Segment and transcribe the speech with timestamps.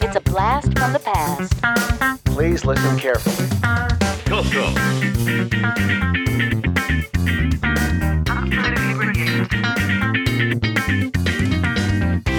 [0.00, 2.24] It's a blast from the past.
[2.24, 3.48] Please listen carefully.
[4.26, 4.72] Coco.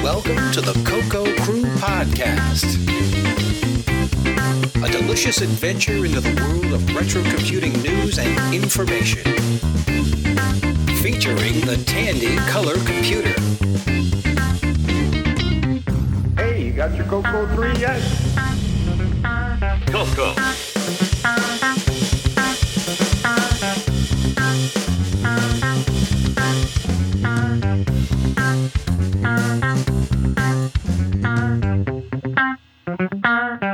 [0.04, 2.78] Welcome to the Coco Crew Podcast.
[4.84, 9.24] A delicious adventure into the world of retro computing news and information.
[11.02, 13.34] Featuring the Tandy Color Computer.
[16.80, 18.02] Got your Coco 3 yet?
[19.88, 20.34] Coco.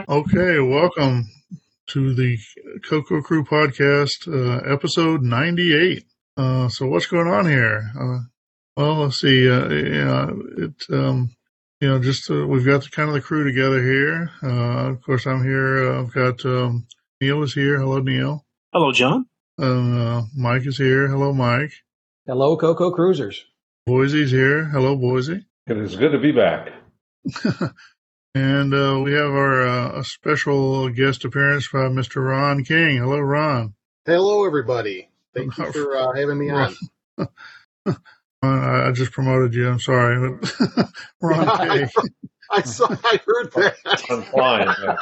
[0.10, 1.30] Okay, welcome
[1.86, 2.40] to the
[2.90, 6.04] Coco Crew podcast, uh, episode 98.
[6.38, 7.84] Uh, so what's going on here?
[7.96, 8.22] Uh,
[8.76, 9.48] well, let's see.
[9.48, 11.30] Uh, yeah, it, um,
[11.82, 14.32] you know, just, uh, we've got the kind of the crew together here.
[14.42, 15.92] Uh, of course, I'm here.
[15.92, 16.88] Uh, I've got, um,
[17.22, 17.80] Neil is here.
[17.80, 18.46] Hello, Neil.
[18.74, 19.26] Hello, John.
[19.60, 21.08] Uh, Mike is here.
[21.08, 21.72] Hello, Mike.
[22.26, 23.46] Hello, Coco Cruisers.
[23.88, 24.66] Boisy's here.
[24.66, 25.46] Hello, Boisy.
[25.68, 26.70] It is good to be back.
[28.36, 32.22] And uh, we have our uh, a special guest appearance by Mr.
[32.22, 32.98] Ron King.
[32.98, 33.76] Hello, Ron.
[34.06, 35.08] Hello, everybody.
[35.34, 36.76] Thank you for uh, having me on.
[38.46, 39.68] Ron, I I just promoted you.
[39.70, 40.38] I'm sorry,
[40.76, 40.90] but
[41.22, 41.90] Ron I, King.
[42.52, 42.88] I saw.
[42.90, 43.76] I heard that.
[44.10, 44.98] Ron Klein.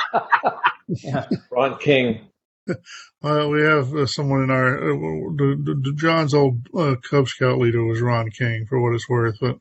[1.04, 1.30] yeah.
[1.52, 2.22] Ron King.
[3.22, 4.96] Well, we have uh, someone in our uh,
[5.36, 9.10] the, the, the John's old uh, Cub Scout leader was Ron King, for what it's
[9.10, 9.38] worth.
[9.42, 9.58] But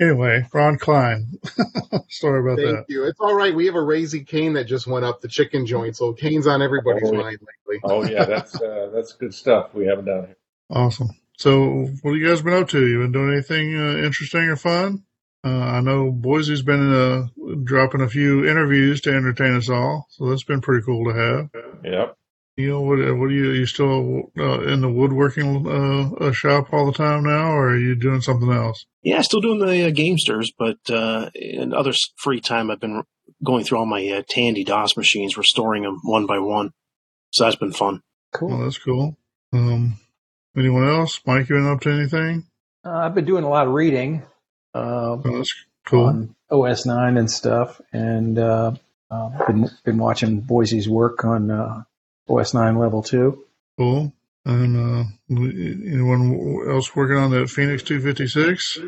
[0.00, 1.26] anyway, Ron Klein.
[2.08, 2.74] sorry about Thank that.
[2.76, 3.04] Thank you.
[3.04, 3.54] It's all right.
[3.54, 6.62] We have a Raising Cane that just went up the chicken joint, so Cane's on
[6.62, 7.80] everybody's Oh, mind lately.
[7.84, 9.74] Oh yeah, that's uh, that's good stuff.
[9.74, 10.36] We have it down here.
[10.70, 11.10] Awesome.
[11.38, 12.86] So, what have you guys been up to?
[12.86, 15.04] You been doing anything uh, interesting or fun?
[15.44, 17.26] Uh, I know Boisy's been uh,
[17.62, 21.50] dropping a few interviews to entertain us all, so that's been pretty cool to have.
[21.84, 22.16] Yep.
[22.56, 26.32] You know, what, what are you, are you still uh, in the woodworking uh, uh,
[26.32, 28.86] shop all the time now, or are you doing something else?
[29.02, 33.02] Yeah, still doing the uh, Gamesters, but uh, in other free time, I've been
[33.44, 36.70] going through all my uh, Tandy DOS machines, restoring them one by one.
[37.30, 38.00] So that's been fun.
[38.40, 38.64] Well, Cool.
[38.64, 39.18] that's cool.
[39.52, 39.98] Um,
[40.56, 41.20] anyone else?
[41.26, 42.44] Mike, you been up to anything?
[42.84, 44.22] Uh, I've been doing a lot of reading
[44.74, 45.54] uh, Oh, that's
[45.86, 46.04] cool.
[46.06, 48.72] on OS 9 and stuff, and uh,
[49.10, 51.82] uh, been, been watching Boisy's work on uh,
[52.28, 53.44] OS 9 level 2.
[53.78, 54.12] Cool.
[54.44, 58.78] And uh, anyone else working on that Phoenix 256?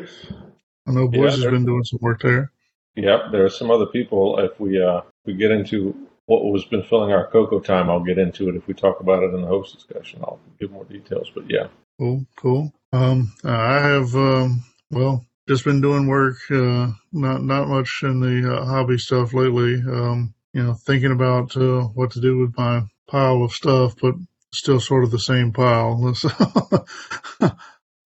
[0.87, 2.51] I know Yeah, Boisy's they're- been doing some work there.
[2.95, 3.31] Yep.
[3.31, 4.39] There are some other people.
[4.39, 5.95] If we uh, we get into
[6.29, 8.55] what was been filling our Coco time, I'll get into it.
[8.55, 11.31] If we talk about it in the host discussion, I'll give more details.
[11.33, 11.69] But yeah.
[11.97, 12.71] Cool, cool.
[12.93, 18.57] Um, I have, um, well, just been doing work, uh, not, not much in the
[18.57, 19.81] uh, hobby stuff lately.
[19.81, 24.13] Um, you know, thinking about, uh, what to do with my pile of stuff, but
[24.53, 26.13] still sort of the same pile.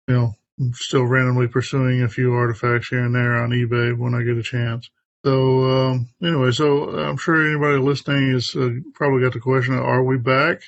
[0.08, 4.14] You know, I'm still randomly pursuing a few artifacts here and there on eBay when
[4.14, 4.90] I get a chance.
[5.26, 10.04] So, um, anyway, so I'm sure anybody listening is uh, probably got the question, are
[10.04, 10.62] we back?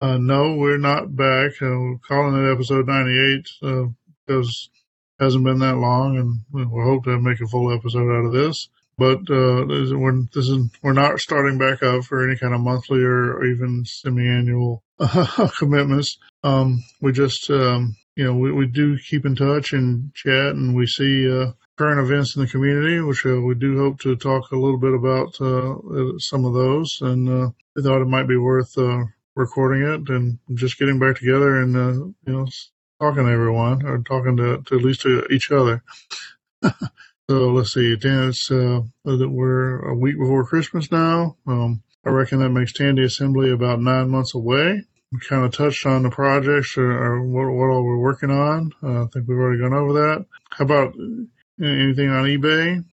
[0.00, 1.52] Uh, no, we're not back.
[1.62, 3.84] Uh, we're calling it episode 98 uh,
[4.26, 4.70] because
[5.18, 8.32] it hasn't been that long, and we hope to make a full episode out of
[8.32, 8.68] this.
[8.96, 12.60] But uh, this, we're, this is, we're not starting back up for any kind of
[12.60, 14.82] monthly or, even semi-annual
[15.56, 16.18] commitments.
[16.42, 20.74] Um, we just, um, you know, we, we do keep in touch and chat, and
[20.74, 24.50] we see uh, current events in the community, which uh, we do hope to talk
[24.50, 26.98] a little bit about uh, uh, some of those.
[27.00, 29.04] And uh, we thought it might be worth uh,
[29.36, 31.92] recording it and just getting back together and uh,
[32.26, 32.46] you know
[33.00, 35.82] talking to everyone or talking to, to at least to each other.
[36.62, 36.72] so
[37.28, 41.36] let's see, Dan, it's uh, that we're a week before Christmas now.
[41.46, 44.82] Um, I reckon that makes Tandy Assembly about nine months away.
[45.12, 48.72] We kind of touched on the projects or, or what, what all we're working on.
[48.82, 50.26] Uh, I think we've already gone over that.
[50.50, 50.94] How about
[51.60, 52.84] anything on eBay?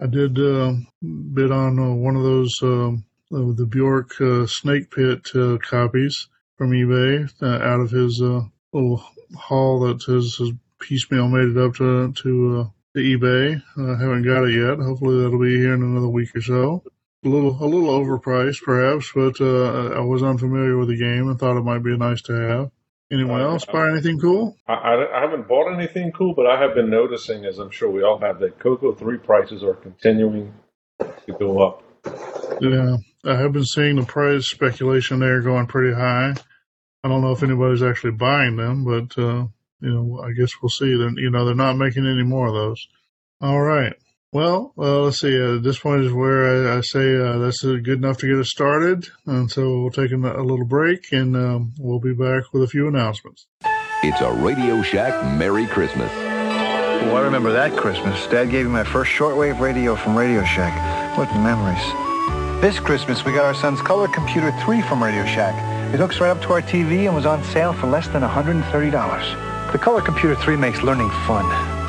[0.00, 2.92] I did uh, bid on uh, one of those uh,
[3.32, 6.28] the Bjork uh, Snake Pit uh, copies
[6.58, 9.02] from eBay uh, out of his uh, little
[9.36, 13.62] haul that his, his piecemeal made it up to to, to eBay.
[13.78, 14.78] I haven't got it yet.
[14.78, 16.82] Hopefully that'll be here in another week or so.
[17.24, 21.38] A little a little overpriced perhaps, but uh, I was unfamiliar with the game and
[21.38, 22.70] thought it might be nice to have.
[23.12, 24.56] Anyone else buy anything cool?
[24.66, 27.90] I, I, I haven't bought anything cool, but I have been noticing, as I'm sure
[27.90, 30.54] we all have, that Coco 3 prices are continuing
[30.98, 31.82] to go up.
[32.60, 36.34] Yeah, I have been seeing the price speculation there going pretty high.
[37.04, 39.46] I don't know if anybody's actually buying them, but uh,
[39.80, 40.96] you know, I guess we'll see.
[40.96, 42.88] Then you know, they're not making any more of those.
[43.40, 43.94] All right.
[44.32, 45.38] Well, uh, let's see.
[45.38, 48.38] Uh, this point is where I, I say uh, that's uh, good enough to get
[48.38, 49.06] us started.
[49.26, 52.66] And so we'll take a, a little break and um, we'll be back with a
[52.66, 53.46] few announcements.
[54.02, 56.10] It's a Radio Shack Merry Christmas.
[56.14, 58.26] Oh, I remember that Christmas.
[58.28, 61.18] Dad gave me my first shortwave radio from Radio Shack.
[61.18, 62.62] What memories.
[62.62, 65.54] This Christmas, we got our son's Color Computer 3 from Radio Shack.
[65.92, 69.72] It hooks right up to our TV and was on sale for less than $130.
[69.72, 71.44] The Color Computer 3 makes learning fun.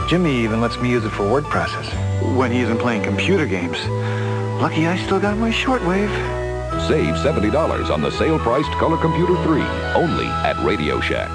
[0.09, 3.77] Jimmy even lets me use it for word process when he isn't playing computer games.
[4.61, 6.11] Lucky I still got my shortwave.
[6.87, 9.61] Save $70 on the sale-priced Color Computer 3,
[9.95, 11.29] only at Radio Shack.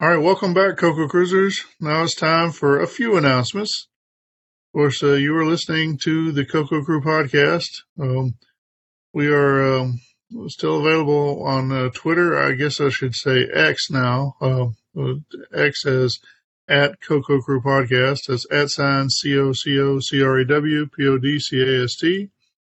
[0.00, 1.64] All right, welcome back, Coco Cruisers.
[1.80, 3.88] Now it's time for a few announcements.
[4.68, 7.70] Of course, uh, you are listening to the Coco Crew podcast.
[7.98, 8.34] Um,
[9.14, 10.00] we are um,
[10.48, 12.36] still available on uh, Twitter.
[12.36, 14.34] I guess I should say X now.
[14.40, 14.66] Uh,
[15.54, 16.18] X as
[16.68, 18.26] at Coco Crew Podcast.
[18.28, 21.60] That's at sign C O C O C R A W P O D C
[21.60, 22.30] A S T.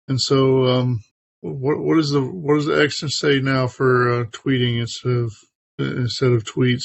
[0.08, 1.02] And so, um,
[1.40, 5.32] what what is the what does the X say now for uh, tweeting instead of
[5.78, 6.84] instead of tweets?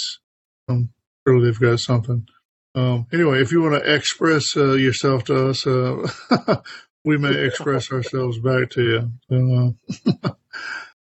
[0.68, 0.90] Um,
[1.26, 2.28] surely they've got something.
[2.76, 6.62] Um, anyway, if you want to express uh, yourself to us, uh,
[7.06, 9.76] we may express ourselves back to you.
[10.16, 10.30] Uh,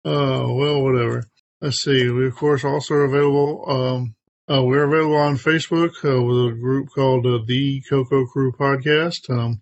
[0.05, 1.23] uh, well, whatever.
[1.61, 2.09] Let's see.
[2.09, 3.69] We of course also are available.
[3.69, 4.15] Um,
[4.51, 9.29] uh, we're available on Facebook uh, with a group called uh, the Coco Crew Podcast.
[9.29, 9.61] Um,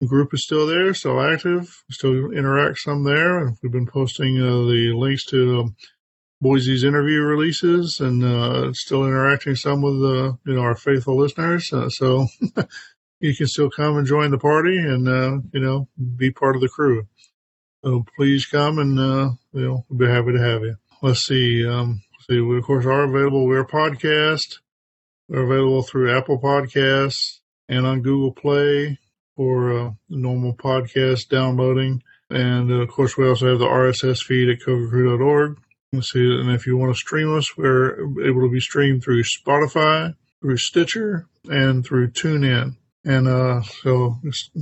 [0.00, 3.52] the group is still there, still active, still interact some there.
[3.62, 5.76] We've been posting uh, the links to um,
[6.42, 11.68] Boisy's interview releases and uh, still interacting some with uh, you know our faithful listeners.
[11.68, 12.26] so
[13.20, 15.06] you can still come and join the party and
[15.52, 17.06] you know be part of the crew.
[17.84, 18.96] So please come and
[19.52, 20.76] you know we'll be happy to have you.
[21.02, 21.66] Let's see.
[21.66, 22.00] Um,
[22.38, 23.44] we of course are available.
[23.44, 24.58] We're a podcast.
[25.28, 28.98] We're available through Apple Podcasts and on Google Play
[29.36, 32.02] for uh, normal podcast downloading.
[32.30, 34.60] And uh, of course, we also have the RSS feed at
[36.02, 40.14] see, and if you want to stream us, we're able to be streamed through Spotify,
[40.40, 42.76] through Stitcher, and through TuneIn.
[43.04, 44.20] And uh, so,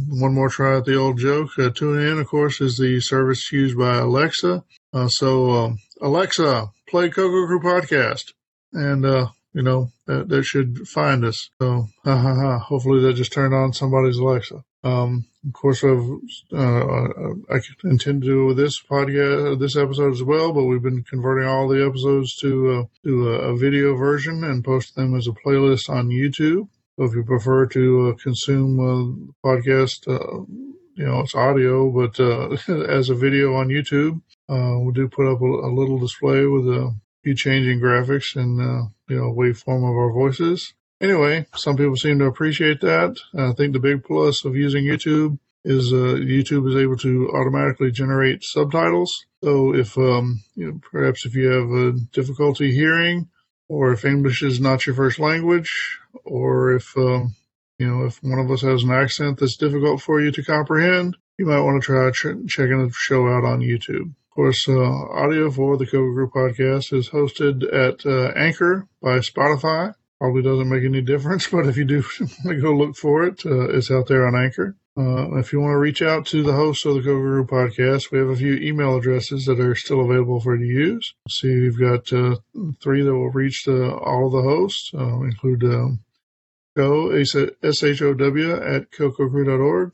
[0.08, 1.50] one more try at the old joke.
[1.58, 4.64] Uh, TuneIn, of course, is the service used by Alexa.
[4.94, 8.32] Uh, so, um, Alexa, play Coco Crew podcast,
[8.73, 11.50] and uh, you know that, that should find us.
[11.61, 12.58] So, ha ha ha.
[12.58, 14.64] Hopefully, that just turned on somebody's Alexa.
[14.85, 16.08] Um, of course, I've,
[16.52, 21.49] uh, I intend to do this podcast, this episode as well, but we've been converting
[21.49, 25.32] all the episodes to uh, to a, a video version and post them as a
[25.32, 26.69] playlist on YouTube.
[26.96, 30.44] So, if you prefer to uh, consume uh, podcast, uh,
[30.98, 32.56] you know it's audio, but uh,
[32.88, 36.66] as a video on YouTube, uh, we do put up a, a, little display with
[36.66, 36.92] a
[37.22, 40.74] few changing graphics and uh, you know waveform of our voices.
[41.00, 43.16] Anyway, some people seem to appreciate that.
[43.38, 47.92] I think the big plus of using YouTube is uh, YouTube is able to automatically
[47.92, 49.24] generate subtitles.
[49.44, 53.28] So if um, you know, perhaps if you have a difficulty hearing,
[53.68, 57.36] or if English is not your first language, or if um,
[57.78, 61.16] you know if one of us has an accent that's difficult for you to comprehend,
[61.38, 64.75] you might want to try ch- checking the show out on YouTube Of course, uh,
[64.75, 69.94] audio for the Coco Crew podcast is hosted at uh, Anchor by Spotify.
[70.20, 72.02] Probably doesn't make any difference, but if you do
[72.44, 74.76] go look for it, uh, it's out there on Anchor.
[74.96, 78.11] Uh, if you want to reach out to the hosts of the Coco Crew podcast,
[78.11, 81.14] we have a few email addresses that are still available for you to use.
[81.28, 82.35] See, we've got uh,
[82.80, 85.62] three that will reach the, all of the hosts, uh, include
[86.78, 89.92] go, S-H-O-W, at cococrew.org,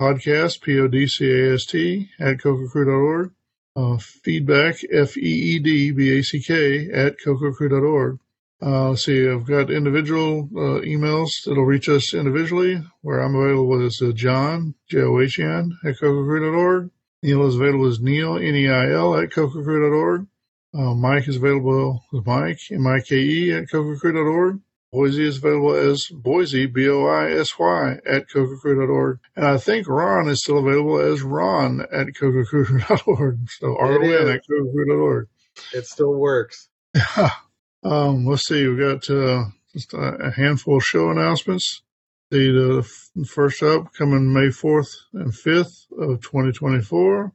[0.00, 3.30] podcast, P-O-D-C-A-S-T, at cococrew.org,
[3.76, 8.18] uh, feedback, F E E D B A C K, at cococrew.org.
[8.62, 14.00] Uh, see, I've got individual uh, emails that'll reach us individually, where I'm available as
[14.00, 16.90] uh, John, J O H N, at cococrew.org.
[17.22, 20.26] Neil is available as Neil, N E I L, at cococrew.org.
[20.72, 24.60] Uh, Mike is available as Mike, M I K E, at cococrew.org.
[24.94, 29.18] Boisy is available as Boisy, B O I S Y, at cococrew.org.
[29.34, 33.38] And I think Ron is still available as Ron at cococrew.org.
[33.58, 35.28] So R-O-N at cococrew.org.
[35.72, 36.68] It still works.
[37.82, 41.82] um, let's see, we've got uh, just a handful of show announcements.
[42.30, 42.84] The,
[43.16, 47.32] the first up coming May 4th and 5th of 2024.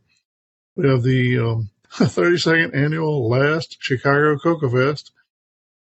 [0.76, 5.12] We have the um, 32nd annual last Chicago Coco Fest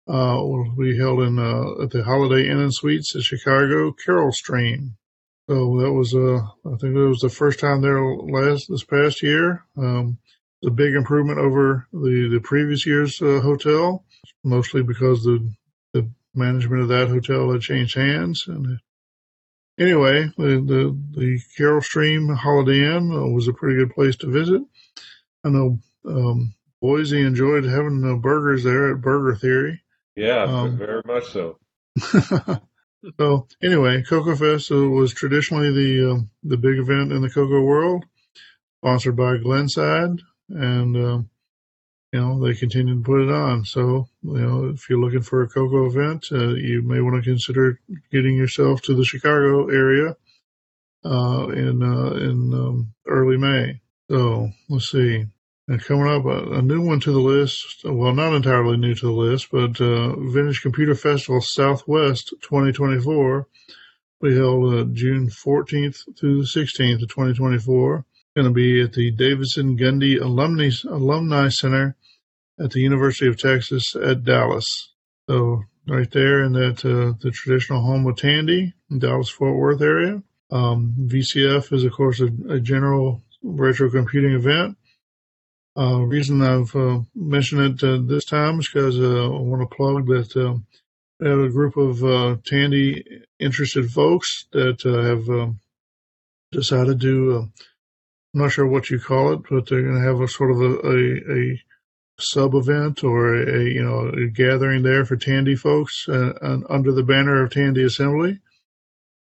[0.08, 4.32] uh, will be held in uh, at the Holiday Inn and Suites in Chicago, Carol
[4.32, 4.96] Stream.
[5.50, 9.22] So that was, uh, I think it was the first time there last this past
[9.22, 9.64] year.
[9.78, 10.18] Um,
[10.66, 14.06] a big improvement over the the previous year's uh, hotel,
[14.44, 15.54] mostly because the
[15.94, 18.80] the management of that hotel had changed hands and
[19.78, 24.32] anyway, the, the, the Carol Stream Holiday Inn uh, was a pretty good place to
[24.32, 24.62] visit.
[25.44, 29.82] I know um, Boisy enjoyed having the burgers there at Burger Theory.
[30.16, 31.58] Yeah, Um, very much so.
[33.20, 37.62] so anyway, Coco Fest uh, was traditionally the um the big event in the Coco
[37.62, 38.06] world,
[38.82, 41.30] sponsored by Glenside, and um,
[42.12, 43.66] you know they continue to put it on.
[43.66, 47.30] So you know if you're looking for a Coco event, uh, you may want to
[47.30, 47.80] consider
[48.12, 50.16] getting yourself to the Chicago area
[51.06, 53.82] uh, in uh, in um, early May.
[54.10, 55.26] So let's see.
[55.68, 57.86] And coming up, a, new one to the list.
[57.86, 63.48] Well, not entirely new to the list, but uh, Vintage Computer Festival Southwest 2024.
[64.20, 68.06] We held uh, June 14th through the 16th of 2024.
[68.36, 71.96] Going to be at the Davidson Gundy Alumni Alumni Center
[72.60, 74.66] at the University of Texas at Dallas.
[75.30, 80.22] So right there in that uh, the traditional home of Tandy, Dallas Fort Worth area.
[80.52, 84.78] Um, VCF is of course a, a general retro computing event.
[85.76, 89.76] Uh, reason I've uh, mentioned it uh, this time is because uh, I want to
[89.76, 90.60] plug that uh,
[91.20, 93.04] we have a group of uh, Tandy
[93.40, 95.60] interested folks that uh, have um,
[96.52, 97.38] decided to.
[97.38, 97.42] Uh,
[98.34, 100.62] I'm not sure what you call it, but they're going to have a sort of
[100.62, 101.64] a, a, a
[102.20, 106.92] sub event or a, you know a gathering there for Tandy folks uh, and under
[106.92, 108.40] the banner of Tandy Assembly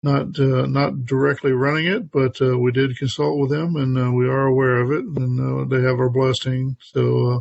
[0.02, 4.10] not uh, not directly running it, but uh, we did consult with them, and uh,
[4.10, 6.76] we are aware of it, and uh, they have our blessing.
[6.80, 7.40] So, uh,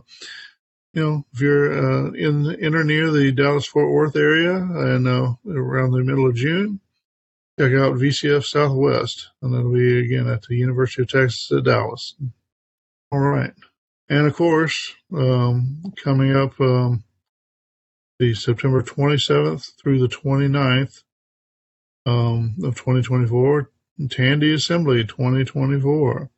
[0.93, 5.07] you know, if you're uh, in in or near the Dallas Fort Worth area and
[5.07, 6.79] around the middle of June,
[7.59, 12.15] check out VCF Southwest, and that'll be again at the University of Texas at Dallas.
[13.11, 13.53] All right,
[14.09, 17.03] and of course, um, coming up um,
[18.17, 21.03] the September 27th through the 29th
[22.05, 23.71] um, of 2024,
[24.09, 26.29] Tandy Assembly 2024.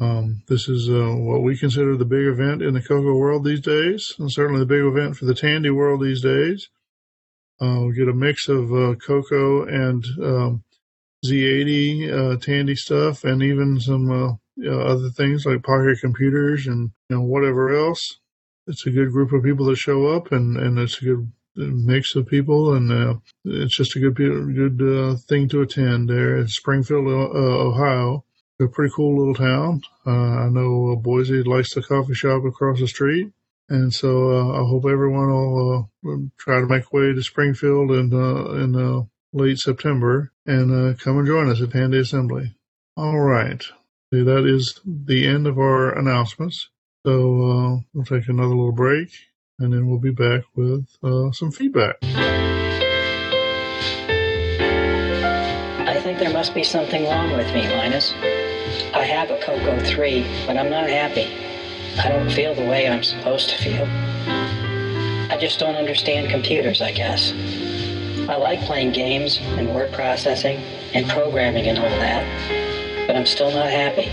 [0.00, 3.60] Um, this is uh, what we consider the big event in the Coco world these
[3.60, 6.70] days, and certainly the big event for the Tandy world these days.
[7.60, 10.64] Uh, we get a mix of uh, Coco and um,
[11.26, 17.16] Z80 uh, Tandy stuff, and even some uh, other things like pocket computers and you
[17.16, 18.20] know whatever else.
[18.66, 22.14] It's a good group of people that show up, and, and it's a good mix
[22.14, 23.14] of people, and uh,
[23.44, 28.24] it's just a good good uh, thing to attend there in Springfield, uh, Ohio.
[28.60, 29.80] A pretty cool little town.
[30.06, 33.32] Uh, I know uh, Boisy likes the coffee shop across the street,
[33.70, 35.90] and so I hope everyone will
[36.36, 41.62] try to make way to Springfield in in late September and come and join us
[41.62, 42.54] at Tandy Assembly.
[42.98, 43.64] All right,
[44.12, 46.68] that is the end of our announcements.
[47.06, 49.08] So we'll take another little break
[49.60, 51.96] and then we'll be back with uh, some feedback.
[55.86, 58.12] I think there must be something wrong with me, Linus.
[58.94, 61.28] I have a Coco 3, but I'm not happy.
[61.98, 63.86] I don't feel the way I'm supposed to feel.
[65.30, 67.32] I just don't understand computers, I guess.
[68.28, 70.58] I like playing games and word processing
[70.94, 74.10] and programming and all that, but I'm still not happy.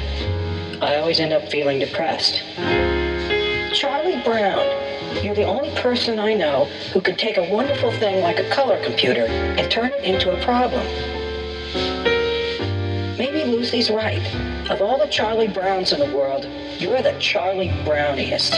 [0.82, 2.44] I always end up feeling depressed.
[3.74, 4.66] Charlie Brown,
[5.24, 8.82] you're the only person I know who can take a wonderful thing like a color
[8.84, 10.86] computer and turn it into a problem.
[13.18, 14.22] Maybe Lucy's right.
[14.70, 16.46] Of all the Charlie Browns in the world,
[16.78, 18.54] you're the Charlie Browniest.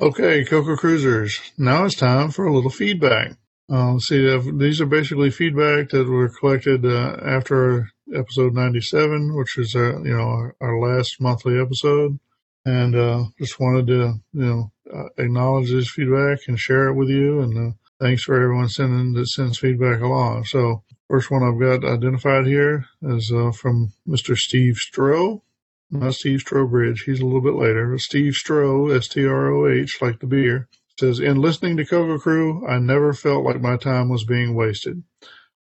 [0.00, 3.36] Okay, Coco Cruisers, now it's time for a little feedback.
[3.70, 9.56] Uh, see, uh, these are basically feedback that were collected uh, after episode 97, which
[9.58, 12.18] is you know our, our last monthly episode,
[12.64, 17.08] and uh, just wanted to you know uh, acknowledge this feedback and share it with
[17.08, 17.40] you.
[17.40, 20.44] And uh, thanks for everyone sending that sends feedback along.
[20.44, 24.36] So first one I've got identified here is uh, from Mr.
[24.36, 25.42] Steve Stroh.
[25.90, 27.00] Not Steve Strobridge.
[27.04, 27.98] He's a little bit later.
[27.98, 32.18] Steve Stroh, S T R O H, like the beer, says, In listening to Coco
[32.18, 35.02] Crew, I never felt like my time was being wasted.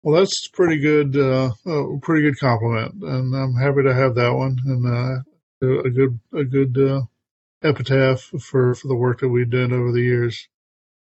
[0.02, 4.34] Well, that's pretty good, uh, a pretty good compliment, and I'm happy to have that
[4.34, 5.22] one, and uh,
[5.62, 7.02] a good, a good uh,
[7.62, 10.48] epitaph for for the work that we've done over the years.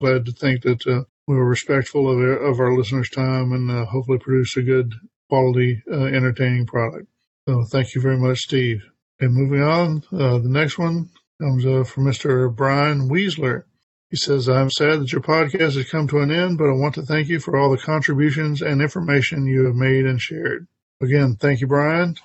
[0.02, 3.70] Glad to think that uh, we were respectful of our, of our listeners' time, and
[3.70, 4.94] uh, hopefully produce a good
[5.30, 7.08] quality, uh, entertaining product.
[7.48, 8.84] So, thank you very much, Steve.
[9.20, 10.04] And moving on.
[10.12, 11.10] Uh, the next one
[11.42, 12.54] comes uh, from Mr.
[12.56, 13.64] Brian Weasler.
[14.10, 16.96] He says, I'm sad that your podcast has come to an end, but I want
[16.96, 20.68] to thank you for all the contributions and information you have made and shared.
[21.02, 22.16] Again, thank you, Brian.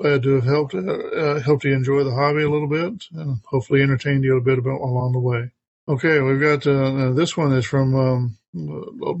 [0.00, 3.40] Glad to have helped uh, uh, helped you enjoy the hobby a little bit and
[3.44, 5.50] hopefully entertained you a bit about along the way.
[5.88, 8.38] Okay, we've got uh, this one is from um,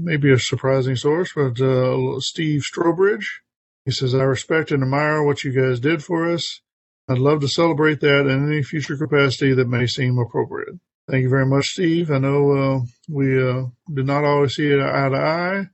[0.00, 3.26] maybe a surprising source, but uh, Steve Strobridge.
[3.84, 6.60] He says, I respect and admire what you guys did for us.
[7.08, 10.78] I'd love to celebrate that in any future capacity that may seem appropriate.
[11.10, 12.10] Thank you very much, Steve.
[12.10, 15.66] I know uh, we uh, did not always see it eye to eye,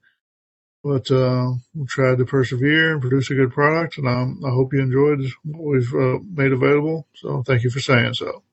[0.87, 4.81] but uh, we tried to persevere and produce a good product, and I hope you
[4.81, 7.09] enjoyed what we've uh, made available.
[7.17, 8.45] So thank you for saying so.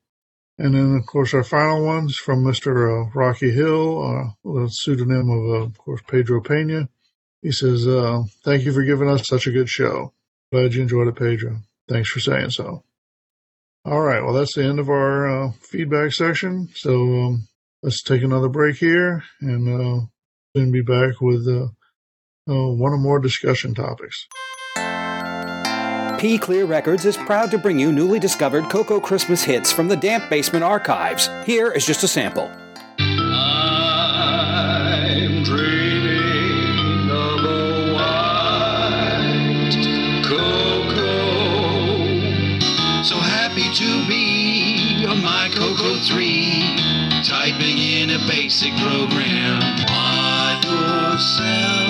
[0.58, 3.06] And then, of course, our final one's from Mr.
[3.06, 6.88] Uh, Rocky Hill, uh, the pseudonym of, uh, of course, Pedro Pena.
[7.40, 10.12] He says, uh, Thank you for giving us such a good show.
[10.50, 11.58] Glad you enjoyed it, Pedro.
[11.88, 12.82] Thanks for saying so.
[13.84, 16.68] All right, well, that's the end of our uh, feedback section.
[16.74, 17.48] So um,
[17.80, 20.06] let's take another break here and uh,
[20.52, 21.46] then be back with
[22.48, 24.26] uh, one or more discussion topics.
[26.18, 29.96] P Clear Records is proud to bring you newly discovered Coco Christmas hits from the
[29.96, 31.28] Damp Basement archives.
[31.44, 32.50] Here is just a sample.
[32.98, 33.52] I'm
[35.42, 39.74] dreaming of a white
[40.24, 42.04] cocoa.
[43.04, 47.22] So happy to be on my Coco 3.
[47.24, 49.60] Typing in a basic program.
[49.86, 50.60] Buy
[51.14, 51.83] yourself a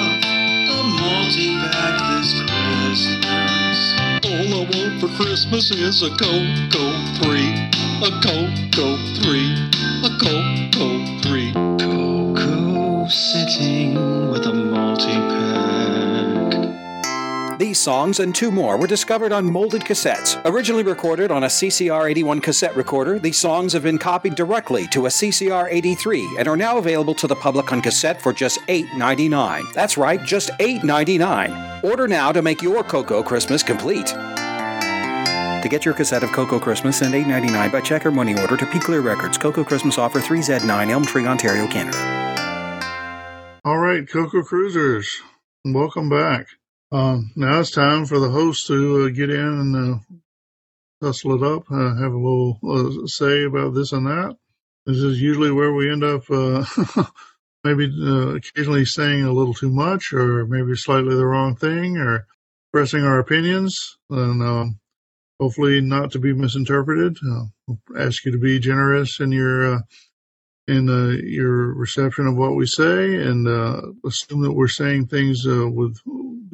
[1.34, 3.80] multi-pack this Christmas.
[4.24, 6.84] All I want for Christmas is a Coco
[7.22, 7.70] 3.
[8.02, 9.70] A Coco 3.
[10.04, 11.52] A Coco 3.
[11.78, 14.13] Coco sitting
[17.58, 20.40] These songs and two more were discovered on molded cassettes.
[20.44, 25.06] Originally recorded on a CCR 81 cassette recorder, these songs have been copied directly to
[25.06, 29.72] a CCR 83 and are now available to the public on cassette for just $8.99.
[29.72, 31.84] That's right, just $8.99.
[31.84, 34.08] Order now to make your Coco Christmas complete.
[34.08, 38.66] To get your cassette of Coco Christmas, send $8.99 by check or money order to
[38.66, 43.60] P Clear Records, Coco Christmas offer 3Z9, Elm Tree, Ontario, Canada.
[43.64, 45.08] All right, Coco Cruisers,
[45.64, 46.48] welcome back.
[46.94, 49.98] Um, now it's time for the host to uh, get in and uh,
[51.02, 54.36] hustle it up, uh, have a little uh, say about this and that.
[54.86, 56.64] This is usually where we end up, uh,
[57.64, 62.28] maybe uh, occasionally saying a little too much, or maybe slightly the wrong thing, or
[62.68, 64.78] expressing our opinions, and um,
[65.40, 67.16] hopefully not to be misinterpreted.
[67.66, 69.80] We'll ask you to be generous in your
[70.66, 75.46] in uh, your reception of what we say, and uh, assume that we're saying things
[75.46, 75.98] uh, with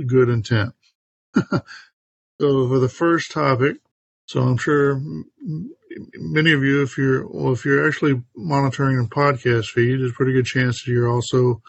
[0.06, 0.72] good intent.
[1.34, 1.60] so
[2.40, 3.76] for the first topic,
[4.26, 5.00] so I'm sure
[6.14, 10.14] many of you, if you're well, if you're actually monitoring a podcast feed, there's a
[10.14, 11.62] pretty good chance that you're also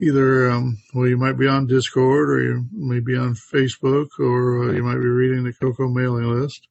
[0.00, 4.64] either um, well, you might be on Discord, or you may be on Facebook, or
[4.64, 6.66] uh, you might be reading the Coco mailing list,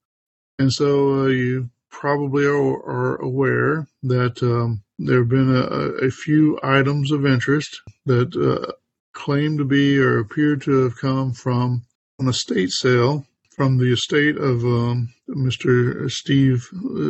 [0.60, 6.10] and so uh, you probably are, are aware that um, there have been a, a,
[6.10, 8.72] few items of interest that uh,
[9.14, 11.84] claim to be or appear to have come from
[12.20, 16.10] an estate sale from the estate of um, Mr.
[16.10, 16.68] Steve,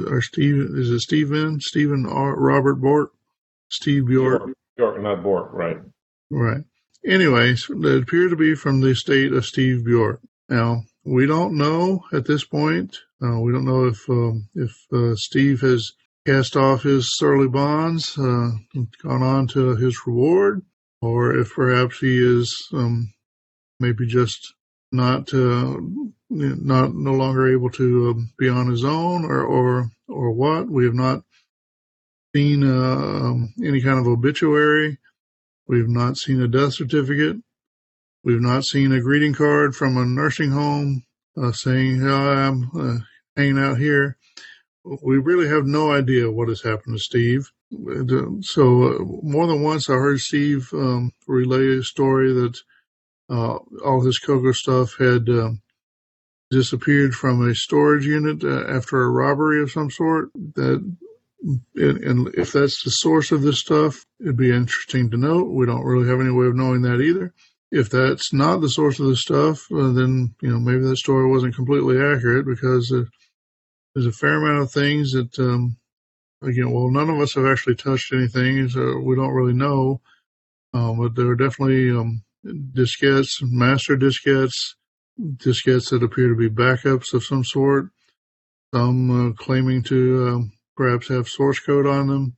[0.08, 1.62] or Steve, is it Stephen?
[1.62, 2.36] Stephen R.
[2.36, 3.12] Robert Bort?
[3.70, 4.52] Steve Bjork?
[4.76, 5.78] Bjork, not Bort, right.
[6.30, 6.64] Right.
[7.06, 10.20] Anyways, they appear to be from the estate of Steve Bjork.
[10.50, 12.98] Now, we don't know at this point.
[13.24, 15.94] Uh, we don't know if um, if uh, Steve has
[16.26, 18.52] cast off his surly bonds, uh,
[19.04, 20.64] gone on to his reward,
[21.02, 23.14] or if perhaps he is um,
[23.80, 24.54] maybe just
[24.92, 25.78] not uh,
[26.30, 30.68] not no longer able to um, be on his own, or or or what.
[30.70, 31.24] We have not
[32.36, 34.98] seen uh, um, any kind of obituary.
[35.68, 37.38] We've not seen a death certificate.
[38.24, 41.04] We've not seen a greeting card from a nursing home
[41.38, 43.00] uh, saying, oh, I'm uh,
[43.36, 44.18] hanging out here.
[44.84, 47.52] We really have no idea what has happened to Steve.
[48.42, 52.58] So, uh, more than once, I heard Steve um, relay a story that
[53.30, 55.62] uh, all his Coco stuff had um,
[56.50, 60.32] disappeared from a storage unit uh, after a robbery of some sort.
[60.56, 60.96] That
[61.76, 65.44] and if that's the source of this stuff, it'd be interesting to know.
[65.44, 67.34] We don't really have any way of knowing that either.
[67.72, 71.30] If that's not the source of the stuff, uh, then you know maybe that story
[71.30, 73.04] wasn't completely accurate because uh,
[73.94, 75.78] there's a fair amount of things that um,
[76.42, 80.02] again, well, none of us have actually touched anything, so we don't really know.
[80.74, 84.76] Um, but there are definitely um, diskettes, master diskettes,
[85.20, 87.90] diskettes that appear to be backups of some sort.
[88.74, 92.38] Some uh, claiming to um, perhaps have source code on them.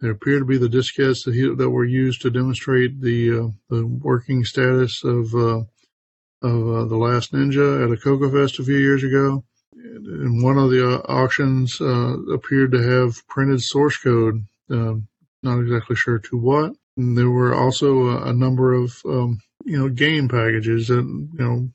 [0.00, 3.48] There appear to be the diskettes that, he, that were used to demonstrate the uh,
[3.68, 5.62] the working status of uh,
[6.42, 9.44] of uh, the Last Ninja at a Coco Fest a few years ago.
[9.72, 14.94] And one of the uh, auctions uh, appeared to have printed source code uh,
[15.42, 16.72] not exactly sure to what.
[16.96, 21.38] And there were also a, a number of um, you know game packages that you
[21.38, 21.68] know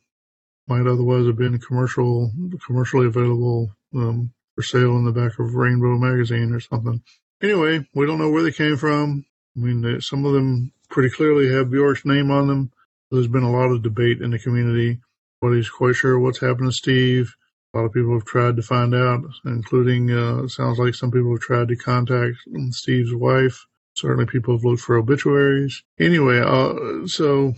[0.68, 2.32] might otherwise have been commercial
[2.66, 7.02] commercially available um, for sale in the back of Rainbow magazine or something.
[7.44, 9.26] Anyway, we don't know where they came from.
[9.58, 12.72] I mean, some of them pretty clearly have Bjork's name on them.
[13.12, 15.00] There's been a lot of debate in the community.
[15.42, 17.36] Nobody's quite sure what's happened to Steve.
[17.74, 21.32] A lot of people have tried to find out, including, uh, sounds like some people
[21.32, 22.38] have tried to contact
[22.70, 23.66] Steve's wife.
[23.96, 25.84] Certainly people have looked for obituaries.
[26.00, 27.54] Anyway, uh, so,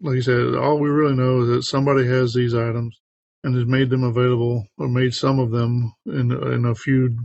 [0.00, 3.00] like I said, all we really know is that somebody has these items
[3.44, 7.16] and has made them available, or made some of them in, in a few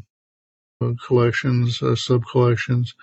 [1.06, 2.94] collections, uh, sub collections,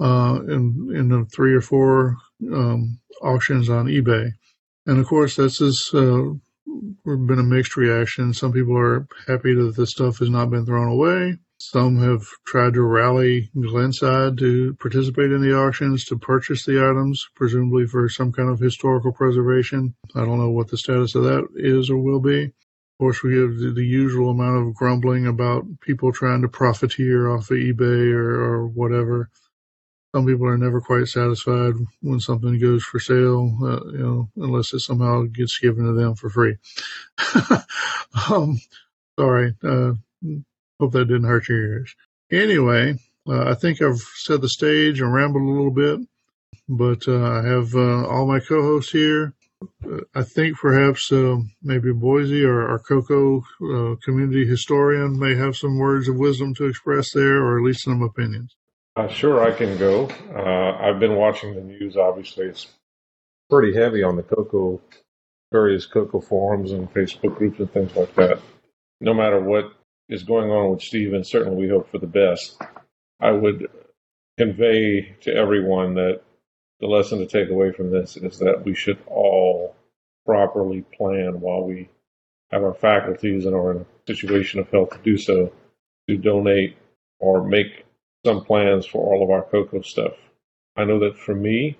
[0.00, 2.16] uh, in, in the three or four
[2.52, 4.30] um, auctions on eBay.
[4.86, 6.34] And of course, that's just uh,
[7.04, 8.32] been a mixed reaction.
[8.32, 11.38] Some people are happy that the stuff has not been thrown away.
[11.58, 17.26] Some have tried to rally Glenside to participate in the auctions to purchase the items,
[17.34, 19.94] presumably for some kind of historical preservation.
[20.14, 22.52] I don't know what the status of that is or will be.
[22.96, 27.28] Of course, we have the, the usual amount of grumbling about people trying to profiteer
[27.28, 29.28] off of eBay or, or whatever
[30.16, 34.72] some people are never quite satisfied when something goes for sale, uh, you know, unless
[34.72, 36.56] it somehow gets given to them for free.
[38.30, 38.58] um,
[39.18, 39.54] sorry.
[39.62, 39.92] Uh,
[40.80, 41.94] hope that didn't hurt your ears.
[42.32, 46.00] Anyway, uh, I think I've set the stage and rambled a little bit,
[46.66, 49.34] but uh, I have uh, all my co-hosts here.
[50.14, 53.42] I think perhaps uh, maybe Boisy or our Coco
[54.04, 58.02] community historian may have some words of wisdom to express there, or at least some
[58.02, 58.54] opinions.
[58.96, 60.08] Uh, sure, I can go.
[60.34, 61.96] Uh, I've been watching the news.
[61.96, 62.66] Obviously, it's
[63.50, 64.80] pretty heavy on the Coco,
[65.52, 68.40] various Coco forums and Facebook groups and things like that.
[69.00, 69.72] No matter what
[70.08, 72.60] is going on with Steve, and certainly we hope for the best,
[73.20, 73.68] I would
[74.38, 76.22] convey to everyone that
[76.80, 79.74] the lesson to take away from this is that we should all
[80.24, 81.88] properly plan while we
[82.50, 85.52] have our faculties and are in a situation of health to do so
[86.08, 86.76] to donate
[87.18, 87.84] or make
[88.24, 90.12] some plans for all of our Coco stuff.
[90.76, 91.78] I know that for me,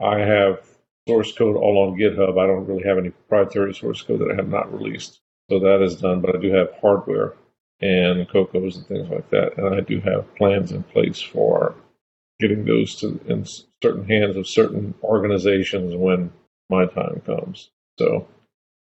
[0.00, 0.64] I have
[1.08, 2.38] source code all on GitHub.
[2.38, 5.20] I don't really have any proprietary source code that I have not released.
[5.50, 7.34] So that is done, but I do have hardware
[7.80, 9.58] and Cocos and things like that.
[9.58, 11.74] And I do have plans in place for
[12.38, 13.46] getting those to in
[13.82, 16.32] certain hands of certain organizations when
[16.68, 17.70] my time comes.
[17.98, 18.26] So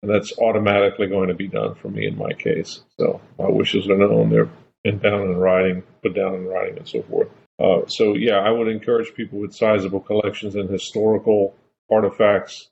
[0.01, 2.81] and that's automatically going to be done for me in my case.
[2.99, 4.29] So my wishes are known.
[4.29, 4.49] They're
[4.85, 7.27] and down in writing, put down in writing, and so forth.
[7.59, 11.53] Uh, so yeah, I would encourage people with sizable collections and historical
[11.91, 12.69] artifacts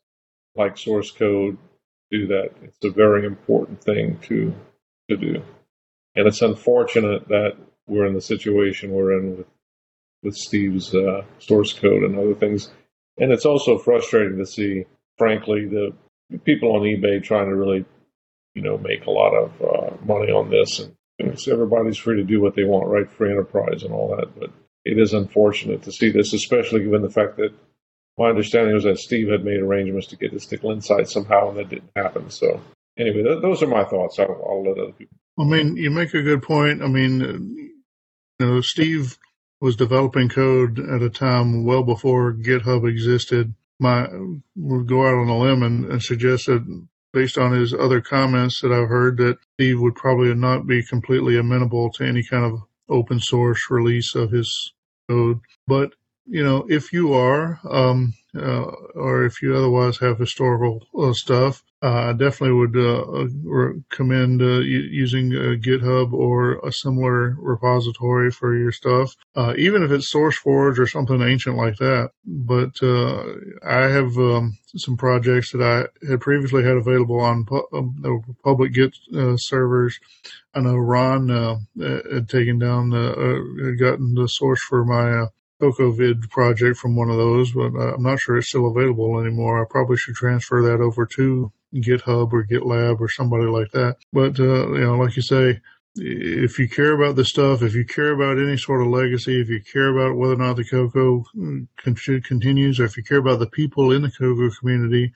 [0.56, 1.58] like source code
[2.10, 2.52] do that.
[2.64, 4.56] It's a very important thing to
[5.10, 5.44] to do,
[6.16, 9.48] and it's unfortunate that we're in the situation we're in with
[10.24, 12.70] with Steve's uh, source code and other things.
[13.18, 14.86] And it's also frustrating to see,
[15.18, 15.94] frankly, the
[16.40, 17.86] people on eBay trying to really,
[18.54, 22.42] you know, make a lot of uh, money on this and everybody's free to do
[22.42, 23.10] what they want, right?
[23.10, 24.40] Free enterprise and all that.
[24.40, 24.52] But
[24.86, 27.54] it is unfortunate to see this, especially given the fact that
[28.18, 31.58] my understanding was that Steve had made arrangements to get this to Glenside somehow, and
[31.58, 32.30] that didn't happen.
[32.30, 32.62] So
[32.98, 34.20] anyway, th- those are my thoughts.
[34.20, 35.18] I'll, I'll, let other people.
[35.40, 36.82] I mean, you make a good point.
[36.82, 37.20] I mean,
[38.40, 39.18] you know, Steve
[39.60, 43.54] was developing code at a time well before GitHub existed.
[43.80, 44.08] My
[44.56, 48.62] would go out on a limb and, and suggest that based on his other comments
[48.62, 52.62] that I've heard that Steve would probably not be completely amenable to any kind of
[52.90, 54.74] open source release of his
[55.10, 55.40] code.
[55.68, 55.94] But
[56.26, 61.64] you know, if you are, um, uh, or if you otherwise have historical uh, stuff,
[61.80, 69.16] I definitely would uh, recommend uh, using GitHub or a similar repository for your stuff,
[69.36, 72.12] uh, even if it's SourceForge or something ancient like that.
[72.26, 72.82] But
[73.64, 78.74] I have um, some projects that I had previously had available on pu- um, public
[78.74, 78.98] Git
[79.36, 80.00] servers.
[80.56, 81.30] I know Ron
[81.80, 85.28] had taken down, had gotten the source for my
[85.62, 89.62] CocoVid project from one of those, but I'm not sure it's still available anymore.
[89.62, 93.98] I probably should transfer that over to GitHub or GitLab or somebody like that.
[94.14, 95.60] But, uh, you know, like you say,
[95.96, 99.50] if you care about the stuff, if you care about any sort of legacy, if
[99.50, 101.24] you care about whether or not the Coco
[101.78, 105.12] continues, or if you care about the people in the Coco community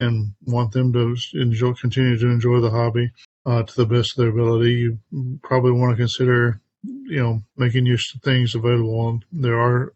[0.00, 3.10] and want them to enjoy, continue to enjoy the hobby
[3.44, 4.98] uh, to the best of their ability, you
[5.42, 9.08] probably want to consider you know, making use of things available.
[9.08, 9.94] And there are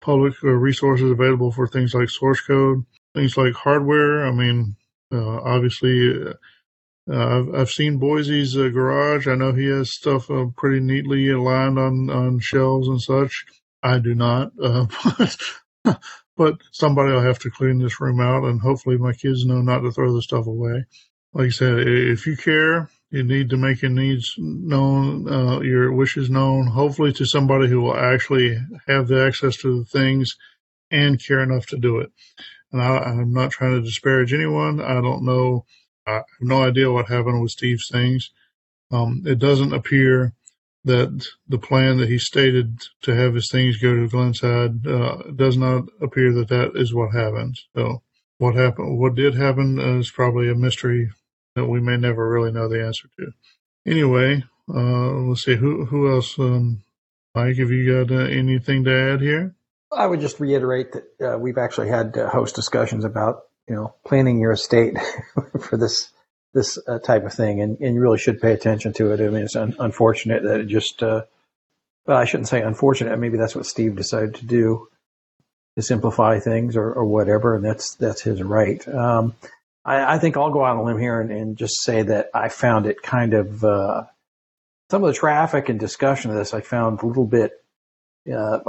[0.00, 4.26] public uh, resources available for things like source code, things like hardware.
[4.26, 4.76] I mean,
[5.18, 6.24] obviously, uh,
[7.10, 9.28] Uh, I've, I've seen Boisy's uh, garage.
[9.28, 13.44] I know he has stuff uh, pretty neatly aligned on, on shelves and such.
[13.82, 14.86] I do not, uh,
[15.18, 15.36] but,
[16.36, 19.80] but somebody will have to clean this room out, and hopefully my kids know not
[19.80, 20.84] to throw the stuff away.
[21.34, 25.92] Like I said, if you care, you need to make your needs known, uh, your
[25.92, 28.56] wishes known, hopefully to somebody who will actually
[28.88, 30.36] have the access to the things
[30.90, 32.12] and care enough to do it.
[32.72, 34.80] And I, I'm not trying to disparage anyone.
[34.80, 35.64] I don't know.
[36.06, 38.30] I have no idea what happened with Steve's things.
[38.90, 40.32] Um, it doesn't appear
[40.84, 45.56] that the plan that he stated to have his things go to Glenside uh, does
[45.56, 47.66] not appear that that is what happens.
[47.76, 48.02] So
[48.38, 51.10] what happened, what did happen is probably a mystery
[51.54, 53.32] that we may never really know the answer to.
[53.86, 56.38] Anyway, uh, let's see who who else.
[56.38, 56.82] Um,
[57.34, 59.54] Mike, have you got uh, anything to add here?
[59.94, 63.94] I would just reiterate that uh, we've actually had uh, host discussions about you know
[64.06, 64.96] planning your estate
[65.60, 66.10] for this
[66.54, 69.20] this uh, type of thing, and, and you really should pay attention to it.
[69.20, 71.22] I mean, it's un- unfortunate that it just uh,
[72.06, 73.18] well, I shouldn't say unfortunate.
[73.18, 74.88] Maybe that's what Steve decided to do
[75.76, 78.86] to simplify things or, or whatever, and that's that's his right.
[78.88, 79.34] Um,
[79.84, 82.30] I, I, think I'll go out on a limb here and, and, just say that
[82.34, 84.04] I found it kind of uh,
[84.90, 87.52] some of the traffic and discussion of this I found a little bit,
[88.32, 88.60] uh,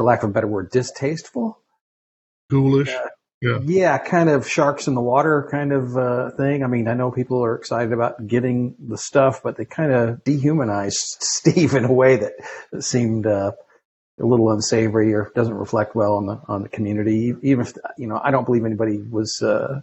[0.00, 1.58] for lack of a better word, distasteful.
[2.50, 2.88] Ghoulish.
[2.88, 3.08] Uh,
[3.42, 3.58] yeah.
[3.64, 6.64] yeah, kind of sharks in the water kind of uh, thing.
[6.64, 10.24] I mean, I know people are excited about getting the stuff, but they kind of
[10.24, 13.52] dehumanized Steve in a way that seemed uh,
[14.18, 17.34] a little unsavory or doesn't reflect well on the on the community.
[17.42, 19.82] Even if you know, I don't believe anybody was uh,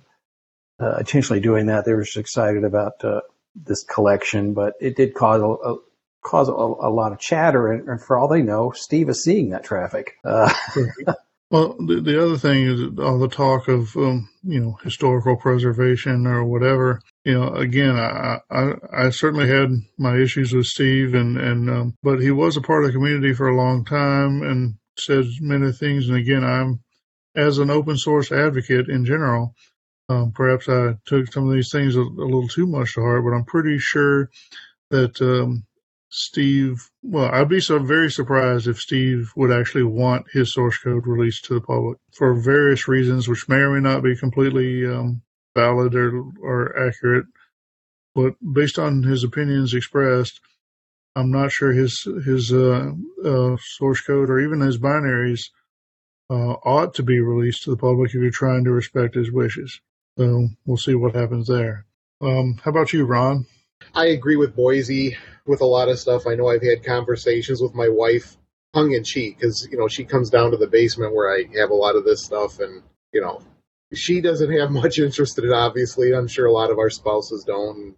[0.80, 1.86] uh, intentionally doing that.
[1.86, 3.22] They were just excited about uh,
[3.56, 5.78] this collection, but it did cause a, a
[6.24, 7.72] cause a, a, lot of chatter.
[7.72, 10.14] And, and, for all they know, Steve is seeing that traffic.
[10.24, 10.54] Uh,
[11.52, 16.28] well, the, the other thing is all the talk of um, you know historical preservation
[16.28, 17.02] or whatever.
[17.24, 21.96] You know, again, I, I, I certainly had my issues with Steve, and and um,
[22.04, 25.72] but he was a part of the community for a long time and said many
[25.72, 26.10] things.
[26.10, 26.82] And again, I'm
[27.36, 29.56] as an open source advocate in general,
[30.10, 33.24] um, perhaps I took some of these things a, a, little too much to heart,
[33.24, 34.30] but I'm pretty sure
[34.90, 35.66] that um,
[36.10, 41.06] Steve, well, I'd be so very surprised if Steve would actually want his source code
[41.06, 45.22] released to the public for various reasons, which may or may not be completely um,
[45.56, 47.26] valid or, or accurate.
[48.16, 50.40] But based on his opinions expressed,
[51.16, 52.92] I'm not sure his his uh,
[53.26, 55.50] uh, source code or even his binaries
[56.30, 59.82] uh, ought to be released to the public if you're trying to respect his wishes.
[60.18, 61.86] So we'll see what happens there.
[62.22, 63.46] Um, how about you, Ron?
[63.98, 66.28] I agree with Boisy with a lot of stuff.
[66.28, 68.38] I know I've had conversations with my wife,
[68.76, 71.72] tongue in cheek, because you know she comes down to the basement where I have
[71.72, 73.42] a lot of this stuff, and you know
[73.92, 75.52] she doesn't have much interest in it.
[75.52, 77.96] Obviously, I'm sure a lot of our spouses don't,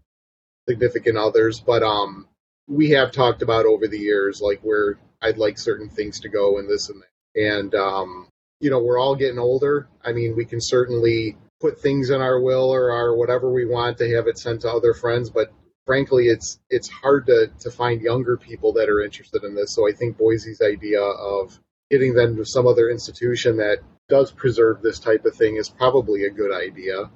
[0.70, 2.30] significant others, but um,
[2.66, 6.60] we have talked about over the years like where I'd like certain things to go
[6.60, 8.30] and this and that, and um,
[8.62, 9.90] you know we're all getting older.
[10.02, 13.98] I mean, we can certainly put things in our will or our whatever we want
[13.98, 15.52] to have it sent to other friends, but
[15.90, 19.74] frankly, it's it's hard to to find younger people that are interested in this.
[19.74, 24.84] So I think Boisy's idea of getting them to some other institution that does preserve
[24.84, 27.10] this type of thing is probably a good idea.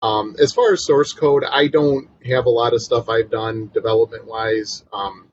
[0.00, 3.70] Um, as far as source code, I don't have a lot of stuff I've done
[3.74, 5.26] development wise, um,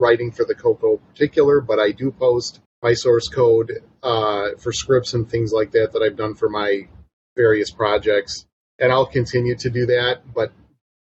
[0.00, 5.12] writing for the Coco particular, but I do post my source code uh, for scripts
[5.12, 6.88] and things like that that I've done for my
[7.36, 8.46] various projects,
[8.78, 10.22] and I'll continue to do that.
[10.32, 10.52] But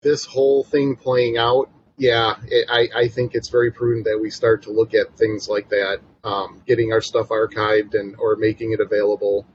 [0.01, 4.29] this whole thing playing out, yeah, it, I, I think it's very prudent that we
[4.29, 8.71] start to look at things like that, um, getting our stuff archived and or making
[8.71, 9.45] it available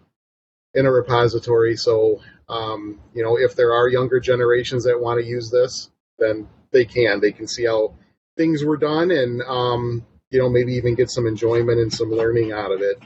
[0.75, 1.77] in a repository.
[1.77, 6.47] So, um, you know, if there are younger generations that want to use this, then
[6.71, 7.21] they can.
[7.21, 7.95] They can see how
[8.37, 12.53] things were done and, um, you know, maybe even get some enjoyment and some learning
[12.53, 12.99] out of it.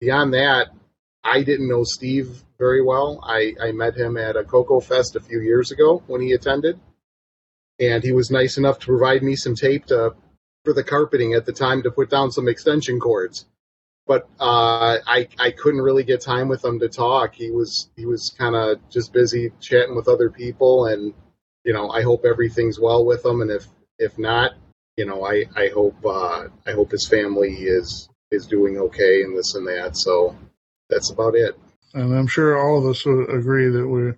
[0.00, 0.68] Beyond that,
[1.22, 3.20] I didn't know Steve very well.
[3.22, 6.78] I, I met him at a Coco Fest a few years ago when he attended,
[7.80, 10.14] and he was nice enough to provide me some tape to,
[10.64, 13.46] for the carpeting at the time to put down some extension cords.
[14.06, 17.34] But uh, I I couldn't really get time with him to talk.
[17.34, 21.14] He was he was kind of just busy chatting with other people, and
[21.64, 23.40] you know I hope everything's well with him.
[23.40, 23.66] And if
[23.98, 24.52] if not,
[24.98, 29.36] you know I I hope uh, I hope his family is is doing okay and
[29.36, 29.96] this and that.
[29.96, 30.36] So
[30.90, 31.58] that's about it.
[31.94, 34.12] And I'm sure all of us would agree that we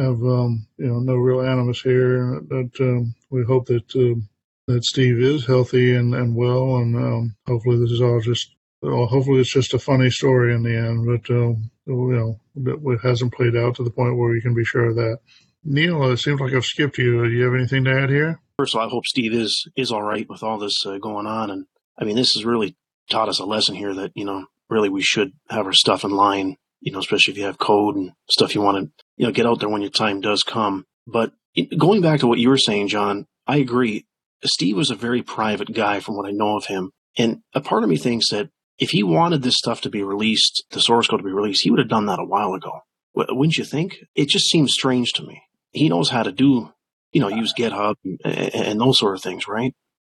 [0.00, 2.40] have, um, you know, no real animus here.
[2.42, 4.20] but um, we hope that uh,
[4.66, 8.54] that Steve is healthy and, and well, and um, hopefully this is all just.
[8.82, 13.00] Well, hopefully it's just a funny story in the end, but um, you know, it
[13.02, 15.18] hasn't played out to the point where you can be sure of that.
[15.64, 17.24] Neil, it seems like I've skipped you.
[17.24, 18.40] Do you have anything to add here?
[18.58, 21.26] First of all, I hope Steve is is all right with all this uh, going
[21.26, 21.66] on, and
[21.98, 22.76] I mean, this has really
[23.10, 26.10] taught us a lesson here that you know really we should have our stuff in
[26.10, 26.56] line.
[26.80, 29.46] You know, especially if you have code and stuff you want to you know get
[29.46, 30.86] out there when your time does come.
[31.06, 31.32] But
[31.76, 34.06] going back to what you were saying, John, I agree.
[34.44, 36.92] Steve was a very private guy from what I know of him.
[37.18, 40.64] And a part of me thinks that if he wanted this stuff to be released,
[40.70, 42.80] the source code to be released, he would have done that a while ago.
[43.14, 43.98] Wouldn't you think?
[44.14, 45.42] It just seems strange to me.
[45.72, 46.72] He knows how to do,
[47.12, 49.74] you know, use GitHub and, and those sort of things, right?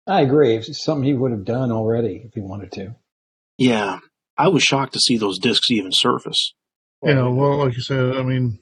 [0.07, 0.57] I agree.
[0.57, 2.96] It's something he would have done already if he wanted to.
[3.57, 4.01] Yeah.
[4.40, 6.55] I was shocked to see those discs even surface.
[7.03, 8.59] Yeah, well, like you said, I mean,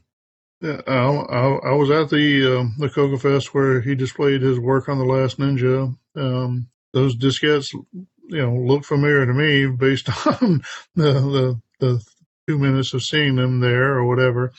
[0.61, 4.59] yeah, I, I, I was at the uh, the Coco Fest where he displayed his
[4.59, 5.97] work on the Last Ninja.
[6.17, 8.07] Um, those diskettes, you
[8.43, 10.63] know, look familiar to me based on
[10.97, 12.03] the, the the
[12.49, 14.53] two minutes of seeing them there or whatever,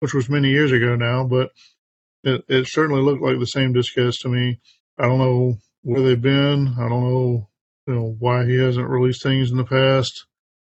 [0.00, 1.24] which was many years ago now.
[1.24, 1.52] But
[2.22, 4.60] it, it certainly looked like the same diskettes to me.
[4.98, 6.74] I don't know where they've been.
[6.78, 7.48] I don't know,
[7.86, 10.26] you know, why he hasn't released things in the past.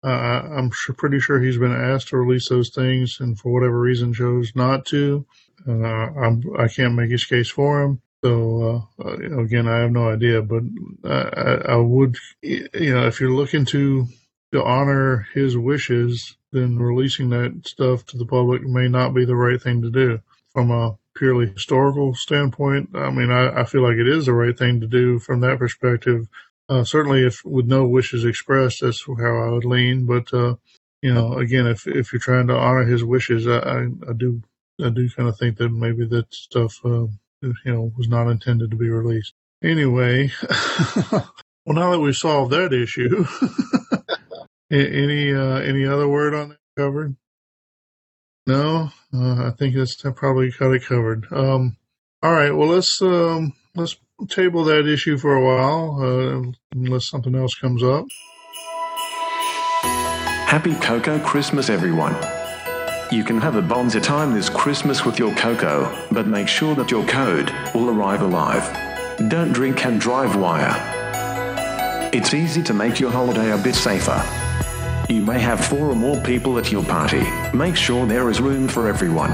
[0.04, 3.78] Uh, I'm sure, pretty sure he's been asked to release those things, and for whatever
[3.80, 5.26] reason chose not to.
[5.66, 8.00] Uh, I'm, I can't make his case for him.
[8.24, 10.62] So uh, uh again, I have no idea, but
[11.04, 14.06] I, I, would, you know, if you're looking to
[14.52, 19.36] to honor his wishes, then releasing that stuff to the public may not be the
[19.36, 20.20] right thing to do.
[20.52, 24.56] From a purely historical standpoint, I mean, I, I feel like it is the right
[24.56, 26.28] thing to do from that perspective
[26.68, 30.04] uh, certainly, if with no wishes expressed, that's how I would lean.
[30.04, 30.56] But uh,
[31.02, 34.42] you know, again, if if you're trying to honor his wishes, I, I, I do
[34.84, 37.06] I do kind of think that maybe that stuff uh,
[37.42, 39.32] you know was not intended to be released.
[39.62, 40.30] Anyway,
[41.12, 41.24] well,
[41.66, 43.24] now that we've solved that issue,
[44.70, 47.16] any uh, any other word on that covered?
[48.46, 51.26] No, uh, I think that's probably got it covered.
[51.32, 51.76] Um,
[52.22, 57.34] all right, well let's um, let's table that issue for a while, uh, unless something
[57.34, 58.06] else comes up.
[60.48, 62.16] Happy Cocoa Christmas, everyone.
[63.10, 66.90] You can have a bonza time this Christmas with your cocoa, but make sure that
[66.90, 68.64] your code will arrive alive.
[69.28, 70.74] Don't drink and drive wire.
[72.12, 74.22] It's easy to make your holiday a bit safer.
[75.08, 77.26] You may have four or more people at your party.
[77.56, 79.32] Make sure there is room for everyone.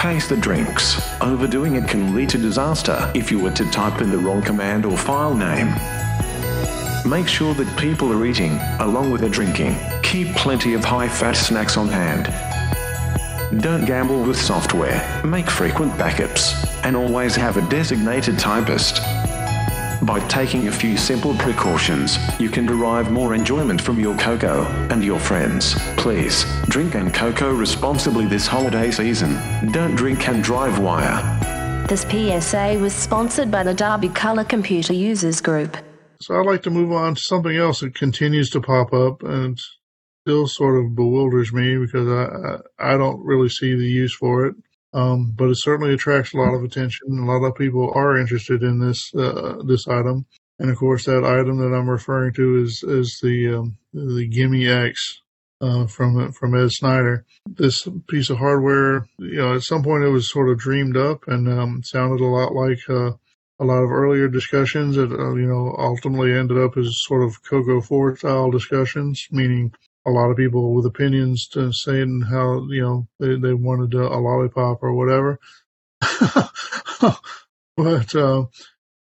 [0.00, 0.98] Pace the drinks.
[1.20, 4.86] Overdoing it can lead to disaster if you were to type in the wrong command
[4.86, 5.74] or file name.
[7.06, 9.76] Make sure that people are eating, along with their drinking.
[10.02, 12.32] Keep plenty of high fat snacks on hand.
[13.60, 15.22] Don't gamble with software.
[15.22, 16.54] Make frequent backups.
[16.82, 19.02] And always have a designated typist.
[20.02, 25.04] By taking a few simple precautions, you can derive more enjoyment from your Coco and
[25.04, 25.74] your friends.
[25.98, 29.38] Please, drink and Coco responsibly this holiday season.
[29.72, 31.86] Don't drink and drive wire.
[31.86, 35.76] This PSA was sponsored by the Derby Color Computer Users Group.
[36.22, 39.58] So I'd like to move on to something else that continues to pop up and
[40.22, 44.46] still sort of bewilders me because I, I, I don't really see the use for
[44.46, 44.54] it.
[44.92, 47.18] Um, but it certainly attracts a lot of attention.
[47.18, 50.26] A lot of people are interested in this uh, this item,
[50.58, 54.66] and of course, that item that I'm referring to is is the um, the GIME
[54.66, 55.20] X
[55.60, 57.24] uh, from from Ed Snider.
[57.46, 61.28] This piece of hardware, you know, at some point it was sort of dreamed up
[61.28, 63.12] and um, sounded a lot like uh,
[63.60, 67.42] a lot of earlier discussions that uh, you know ultimately ended up as sort of
[67.44, 69.72] Coco Four style discussions, meaning
[70.06, 74.02] a lot of people with opinions to saying how you know they, they wanted a,
[74.02, 75.38] a lollipop or whatever.
[77.76, 78.44] but uh,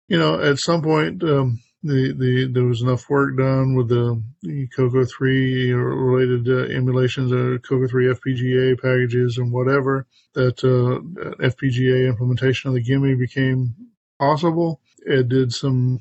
[0.08, 4.22] you know, at some point, um, the the there was enough work done with the,
[4.42, 11.00] the Coco three related uh, emulations of Coco three FPGA packages and whatever that uh,
[11.44, 13.76] FPGA implementation of the GIME became
[14.20, 14.82] possible.
[15.06, 16.00] It did some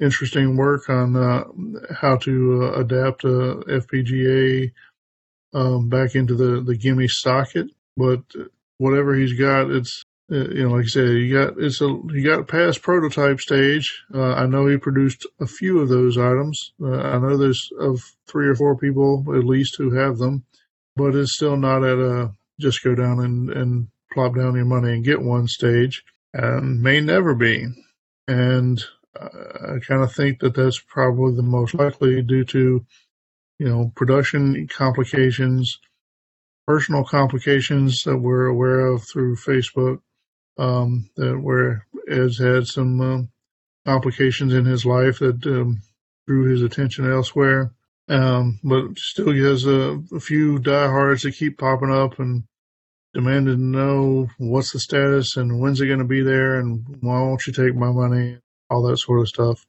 [0.00, 1.44] interesting work on uh,
[1.94, 4.72] how to uh, adapt a FPGA
[5.54, 7.68] um, back into the the GIME socket.
[7.96, 8.22] But
[8.78, 12.22] whatever he's got, it's uh, you know, like I said, he got it's a he
[12.22, 14.04] got past prototype stage.
[14.14, 16.72] Uh, I know he produced a few of those items.
[16.82, 20.44] Uh, I know there's of three or four people at least who have them,
[20.96, 24.92] but it's still not at a just go down and and plop down your money
[24.92, 27.66] and get one stage, and may never be.
[28.26, 28.82] And
[29.16, 32.84] I kind of think that that's probably the most likely due to,
[33.58, 35.78] you know, production complications,
[36.66, 40.00] personal complications that we're aware of through Facebook,
[40.58, 43.28] um, that where Ed's had some um,
[43.86, 45.80] complications in his life that um,
[46.26, 47.72] drew his attention elsewhere.
[48.08, 52.44] Um, but still, he has a, a few diehards that keep popping up and
[53.14, 57.20] demanded to know what's the status and when's it going to be there and why
[57.20, 58.38] won't you take my money,
[58.70, 59.66] all that sort of stuff.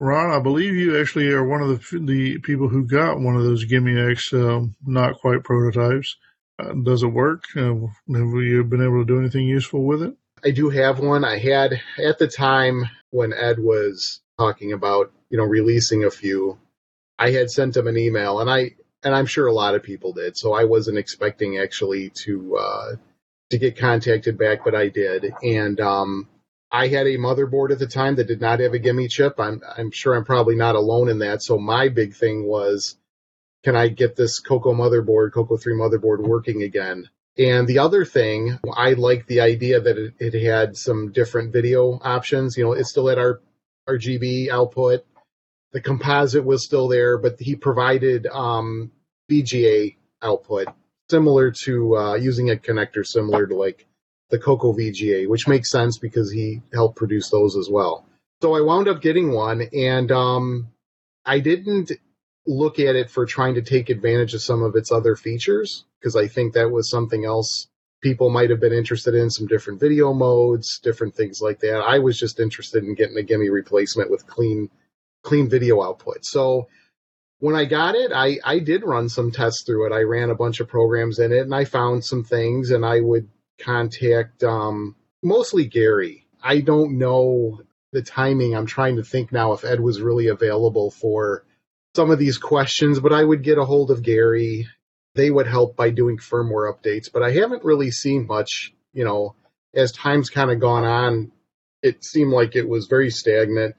[0.00, 3.42] Ron, I believe you actually are one of the the people who got one of
[3.42, 6.16] those GIME X, uh, not quite prototypes.
[6.58, 7.44] Uh, does it work?
[7.56, 7.74] Uh,
[8.12, 10.14] have you been able to do anything useful with it?
[10.44, 11.24] I do have one.
[11.24, 16.58] I had at the time when Ed was talking about, you know, releasing a few,
[17.18, 20.12] I had sent him an email and I and I'm sure a lot of people
[20.12, 20.36] did.
[20.36, 22.92] So I wasn't expecting actually to uh
[23.50, 25.32] to get contacted back, but I did.
[25.42, 26.28] And um
[26.70, 29.38] I had a motherboard at the time that did not have a GIME chip.
[29.38, 31.42] I'm I'm sure I'm probably not alone in that.
[31.42, 32.96] So my big thing was
[33.64, 37.08] can I get this Coco motherboard, Coco 3 motherboard working again?
[37.36, 41.98] And the other thing, I like the idea that it, it, had some different video
[42.02, 42.56] options.
[42.56, 43.40] You know, it still had our
[43.88, 45.04] RGB output.
[45.72, 48.90] The composite was still there, but he provided um,
[49.30, 50.68] VGA output
[51.10, 53.86] similar to uh, using a connector similar to like
[54.30, 58.06] the Coco VGA, which makes sense because he helped produce those as well.
[58.42, 60.68] So I wound up getting one, and um,
[61.24, 61.92] I didn't
[62.46, 66.16] look at it for trying to take advantage of some of its other features because
[66.16, 67.68] I think that was something else
[68.00, 71.80] people might have been interested in some different video modes, different things like that.
[71.80, 74.70] I was just interested in getting a GIME replacement with clean
[75.22, 76.24] clean video output.
[76.24, 76.68] So
[77.40, 79.94] when I got it, I, I did run some tests through it.
[79.94, 83.00] I ran a bunch of programs in it and I found some things and I
[83.00, 83.28] would
[83.58, 86.26] contact um, mostly Gary.
[86.42, 87.60] I don't know
[87.92, 88.54] the timing.
[88.54, 91.44] I'm trying to think now if Ed was really available for
[91.96, 94.66] some of these questions, but I would get a hold of Gary.
[95.14, 99.34] They would help by doing firmware updates, but I haven't really seen much, you know,
[99.74, 101.32] as time's kind of gone on,
[101.82, 103.74] it seemed like it was very stagnant.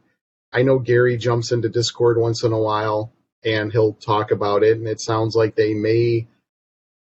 [0.52, 3.14] I know Gary jumps into Discord once in a while
[3.44, 6.28] and he'll talk about it, and it sounds like they may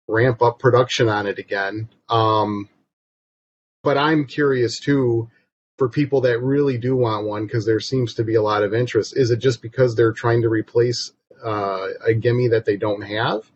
[0.07, 1.89] ramp up production on it again.
[2.09, 2.69] Um,
[3.83, 5.29] but I'm curious too
[5.77, 8.73] for people that really do want one because there seems to be a lot of
[8.73, 11.11] interest is it just because they're trying to replace
[11.43, 13.49] uh, a GIME that they don't have?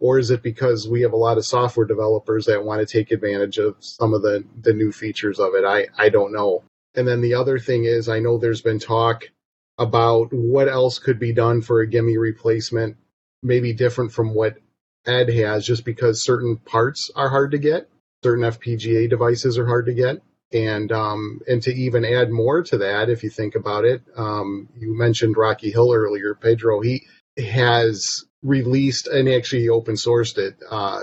[0.00, 3.10] Or is it because we have a lot of software developers that want to take
[3.10, 5.64] advantage of some of the, the new features of it?
[5.64, 6.64] I i don't know.
[6.94, 9.28] And then the other thing is i know there's been talk
[9.78, 12.96] about what else could be done for a GIME replacement
[13.42, 14.56] maybe different from what
[15.08, 17.88] ed has just because certain parts are hard to get
[18.22, 20.20] certain fpga devices are hard to get
[20.52, 24.68] and um, and to even add more to that, if you think about it, um,
[24.76, 26.80] you mentioned Rocky Hill earlier, Pedro.
[26.80, 27.06] He
[27.36, 31.00] has released and actually open sourced it uh,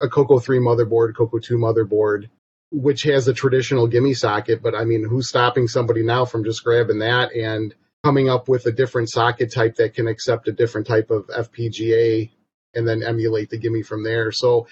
[0.00, 2.28] a Coco 3 motherboard, Coco 2 motherboard,
[2.70, 4.62] which has a traditional GIME socket.
[4.62, 7.74] But I mean, who's stopping somebody now from just grabbing that and
[8.04, 12.30] coming up with a different socket type that can accept a different type of FPGA
[12.74, 14.32] and then emulate the GIME from there?
[14.32, 14.66] So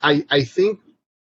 [0.00, 0.80] I, I think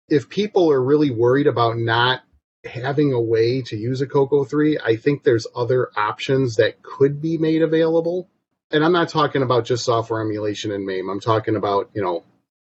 [0.08, 2.22] if people are really worried about not
[2.64, 7.22] having a way to use a Coco 3, I think there's other options that could
[7.22, 8.28] be made available.
[8.70, 11.08] And I'm not talking about just software emulation in MAME.
[11.08, 12.24] I'm talking about, you know,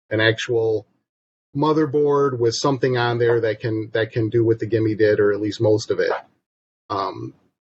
[0.10, 0.86] an actual
[1.56, 5.34] motherboard with something on there that can that can do what the GIME did, or
[5.34, 6.12] at least most of it.
[6.90, 7.34] Um,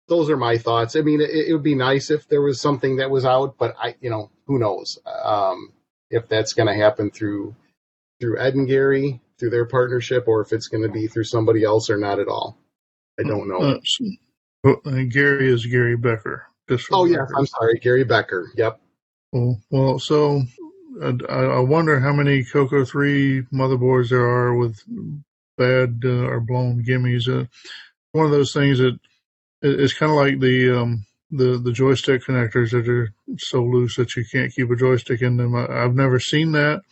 [0.09, 0.97] those are my thoughts.
[0.97, 3.75] I mean, it, it, would be nice if there was something that was out, but
[3.81, 5.73] I, you know, who knows um,
[6.11, 7.55] if that's going to happen through
[8.21, 11.65] through Ed and Gary through their partnership or if it's going to be through somebody
[11.65, 12.57] else or not at all.
[13.19, 13.81] I don't know.
[14.65, 16.47] Uh, Gary is Gary Becker.
[16.91, 17.27] oh, yeah.
[17.37, 17.79] I'm sorry.
[17.79, 18.51] Gary Becker.
[18.57, 18.81] Yep.
[19.33, 20.43] Well, well so
[21.03, 24.83] uh, I wonder how many Coco 3 motherboards there are with
[25.59, 27.29] bad uh, or blown GIMEs.
[27.29, 27.47] Uh,
[28.13, 28.99] one of those things that
[29.63, 34.15] it's kind of like the um, the the joystick connectors that are so loose that
[34.17, 35.55] you can't keep a joystick in them.
[35.55, 36.83] I, have never seen that,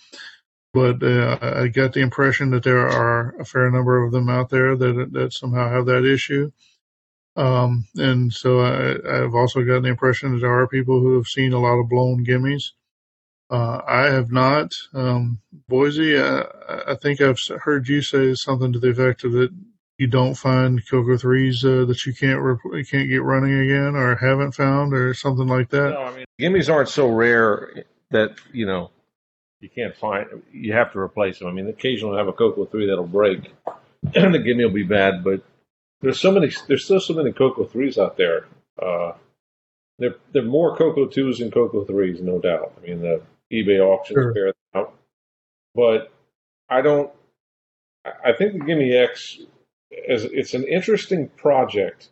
[0.72, 4.50] but uh, I got the impression that there are a fair number of them out
[4.50, 6.50] there that that somehow have that issue.
[7.36, 11.26] Um, and so I, have also gotten the impression that there are people who have
[11.26, 12.72] seen a lot of blown GIMEs.
[13.50, 14.72] Uh, I have not.
[14.94, 19.50] Um, Boisy, I, I, think I've heard you say something to the effect of that
[19.98, 24.52] you don't find Coco threes uh, that you can't can't get running again, or haven't
[24.52, 25.90] found, or something like that.
[25.90, 28.90] No, I mean GIMEs aren't so rare that you know
[29.60, 30.26] you can't find.
[30.52, 31.48] You have to replace them.
[31.48, 33.52] I mean, occasionally have a Coco three that'll break,
[34.14, 35.22] and the GIME will be bad.
[35.22, 35.42] But
[36.00, 36.52] there's so many.
[36.66, 38.46] There's still so many Coco threes out there.
[38.80, 39.12] Uh,
[39.98, 42.72] there, there are more Coco twos than Coco threes, no doubt.
[42.76, 43.22] I mean, the
[43.52, 44.34] eBay auctions sure.
[44.34, 44.94] bear that out.
[45.74, 46.12] But
[46.68, 47.12] I don't.
[48.04, 49.38] I think the GIME X
[50.08, 52.10] is it's an interesting project.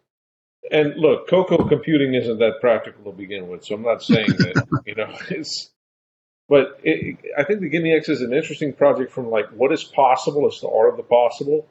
[0.71, 4.83] And look, Coco computing isn't that practical to begin with, so I'm not saying that
[4.87, 5.71] you know it's
[6.49, 9.85] But it, I think the GIME X is an interesting project from like what is
[9.85, 11.67] possible, it's the art of the possible.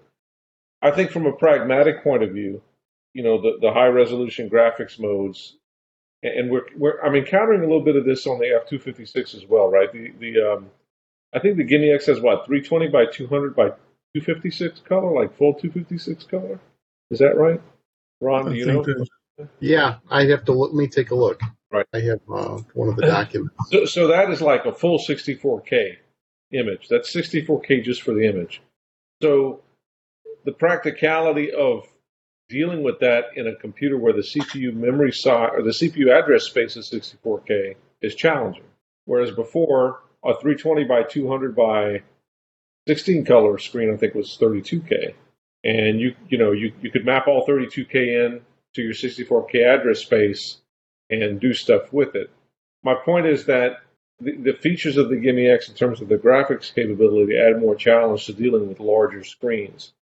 [0.81, 2.61] I think from a pragmatic point of view,
[3.13, 5.55] you know, the, the high resolution graphics modes,
[6.23, 9.69] and we're, we're I'm encountering a little bit of this on the F256 as well,
[9.69, 9.91] right?
[9.93, 10.71] The the um,
[11.33, 13.73] I think the GIME X has what 320 by 200 by
[14.15, 16.59] 256 color, like full 256 color.
[17.09, 17.61] Is that right,
[18.19, 18.51] Ron?
[18.51, 18.85] Do you know?
[19.59, 20.71] Yeah, I have to look.
[20.71, 21.41] Let me take a look.
[21.71, 21.85] Right.
[21.93, 23.55] I have uh, one of the documents.
[23.71, 25.95] So, so that is like a full 64K
[26.51, 26.87] image.
[26.89, 28.61] That's 64K just for the image.
[29.21, 29.61] So
[30.43, 31.87] the practicality of
[32.49, 36.43] dealing with that in a computer where the CPU memory size or the CPU address
[36.43, 38.65] space is 64K is challenging.
[39.05, 42.01] Whereas before, a 320 by 200 by
[42.87, 45.13] 16 color screen, I think, was 32K.
[45.63, 48.41] And you, you know, you, you could map all 32K in
[48.73, 50.57] to your 64K address space
[51.09, 52.29] and do stuff with it.
[52.83, 53.81] My point is that
[54.19, 57.75] the, the features of the GIME X in terms of the graphics capability add more
[57.75, 59.93] challenge to dealing with larger screens.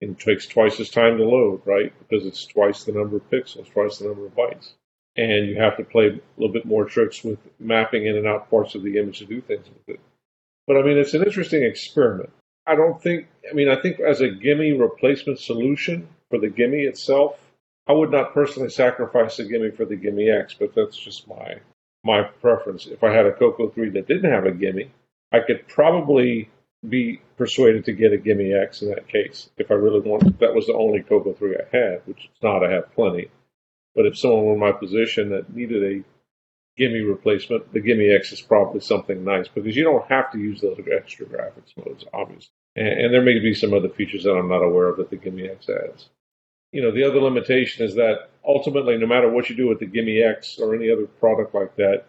[0.00, 1.92] It takes twice as time to load, right?
[1.98, 4.72] Because it's twice the number of pixels, twice the number of bytes.
[5.16, 8.48] And you have to play a little bit more tricks with mapping in and out
[8.50, 10.00] parts of the image to do things with it.
[10.68, 12.28] But I mean, it's an interesting experiment.
[12.66, 16.74] I don't think, I mean, I think as a GIME replacement solution for the GIME
[16.74, 17.40] itself,
[17.86, 21.56] I would not personally sacrifice the GIME for the GIME X, but that's just my
[22.04, 22.86] my preference.
[22.86, 24.90] If I had a Coco 3 that didn't have a GIME,
[25.32, 26.50] I could probably
[26.86, 29.48] be persuaded to get a GIME X in that case.
[29.56, 32.42] If I really wanted, if that was the only Coco 3 I had, which it's
[32.42, 33.30] not, I have plenty.
[33.94, 36.04] But if someone were in my position that needed a
[36.78, 40.60] GIME replacement, the GIME X is probably something nice because you don't have to use
[40.60, 42.52] those extra graphics modes, obviously.
[42.76, 45.16] And, and there may be some other features that I'm not aware of that the
[45.16, 46.08] GIME X adds.
[46.72, 49.86] You know, the other limitation is that ultimately, no matter what you do with the
[49.86, 52.04] GIME X or any other product like that,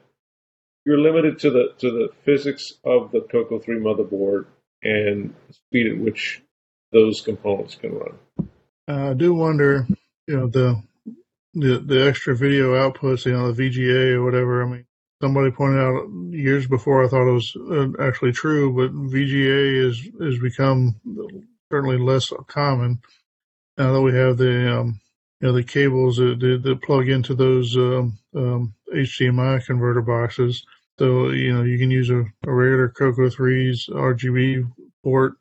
[0.86, 4.45] you're limited to the to the physics of the Coco 3 motherboard
[4.82, 6.41] and speed at which
[6.91, 8.17] those components can run.
[8.88, 9.86] Uh, I do wonder,
[10.28, 10.82] you know, the
[11.54, 14.64] the the extra video outputs, you know, the VGA or whatever.
[14.64, 14.86] I mean,
[15.22, 20.10] somebody pointed out years before I thought it was uh, actually true, but VGA is
[20.22, 20.95] has become
[21.72, 23.00] certainly less common
[23.78, 25.00] now that we have the um,
[25.39, 30.66] you know the cables that, that, that plug into those um, um, HDMI converter boxes.
[31.00, 34.70] So you know you can use a, a regular Coco 3's RGB
[35.04, 35.34] port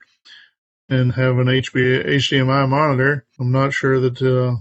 [0.89, 3.26] and have an HB, HDMI monitor.
[3.39, 4.57] I'm not sure that uh,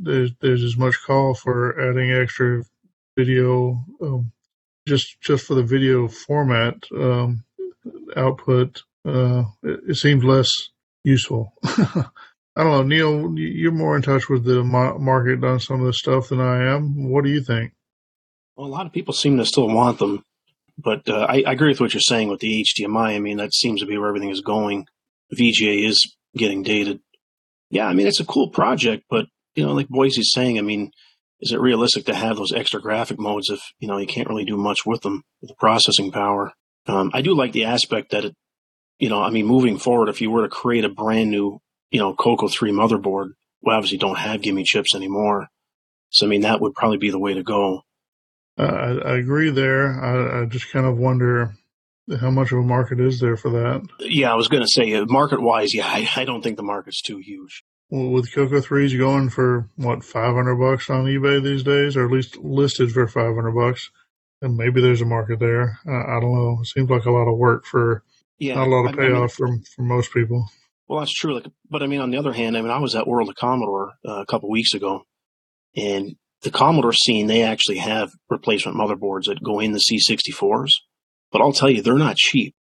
[0.00, 2.62] there's there's as much call for adding extra
[3.16, 4.32] video um,
[4.86, 7.44] just just for the video format um,
[8.16, 8.82] output.
[9.04, 10.48] Uh, it, it seems less
[11.04, 11.52] useful.
[11.64, 13.38] I don't know, Neil.
[13.38, 17.08] You're more in touch with the market on some of this stuff than I am.
[17.08, 17.72] What do you think?
[18.56, 20.24] Well, a lot of people seem to still want them,
[20.76, 23.14] but uh, I, I, agree with what you're saying with the HDMI.
[23.14, 24.88] I mean, that seems to be where everything is going.
[25.34, 27.00] VGA is getting dated.
[27.70, 30.90] Yeah, I mean, it's a cool project, but you know, like Boisy's saying, I mean,
[31.40, 34.44] is it realistic to have those extra graphic modes if you know you can't really
[34.44, 36.52] do much with them with the processing power?
[36.86, 38.34] Um, I do like the aspect that it,
[38.98, 41.60] you know, I mean, moving forward, if you were to create a brand new
[41.90, 43.30] you know, Coco 3 motherboard.
[43.62, 45.48] We obviously don't have GIME chips anymore.
[46.10, 47.82] So, I mean, that would probably be the way to go.
[48.58, 50.00] Uh, I, I, agree there.
[50.00, 51.54] I, I, just kind of wonder
[52.20, 53.86] how much of a market is there for that.
[54.00, 56.62] Yeah, I was going to say, uh, market wise, yeah, I, I, don't think the
[56.62, 57.64] market's too huge.
[57.90, 62.12] Well, with Coco 3s going for, what, 500 bucks on eBay these days, or at
[62.12, 63.90] least listed for 500 bucks,
[64.42, 65.78] and maybe there's a market there.
[65.86, 66.58] I, I don't know.
[66.60, 68.02] It seems like a lot of work for
[68.38, 70.48] yeah, not a lot of payoff I mean, for, for most people.
[70.86, 71.34] Well, that's true.
[71.34, 73.34] Like, but I mean, on the other hand, I mean, I was at World of
[73.34, 75.02] Commodore uh, a couple weeks ago,
[75.76, 80.70] and the Commodore scene they actually have replacement motherboards that go in the C64s.
[81.30, 82.54] But I'll tell you, they're not cheap.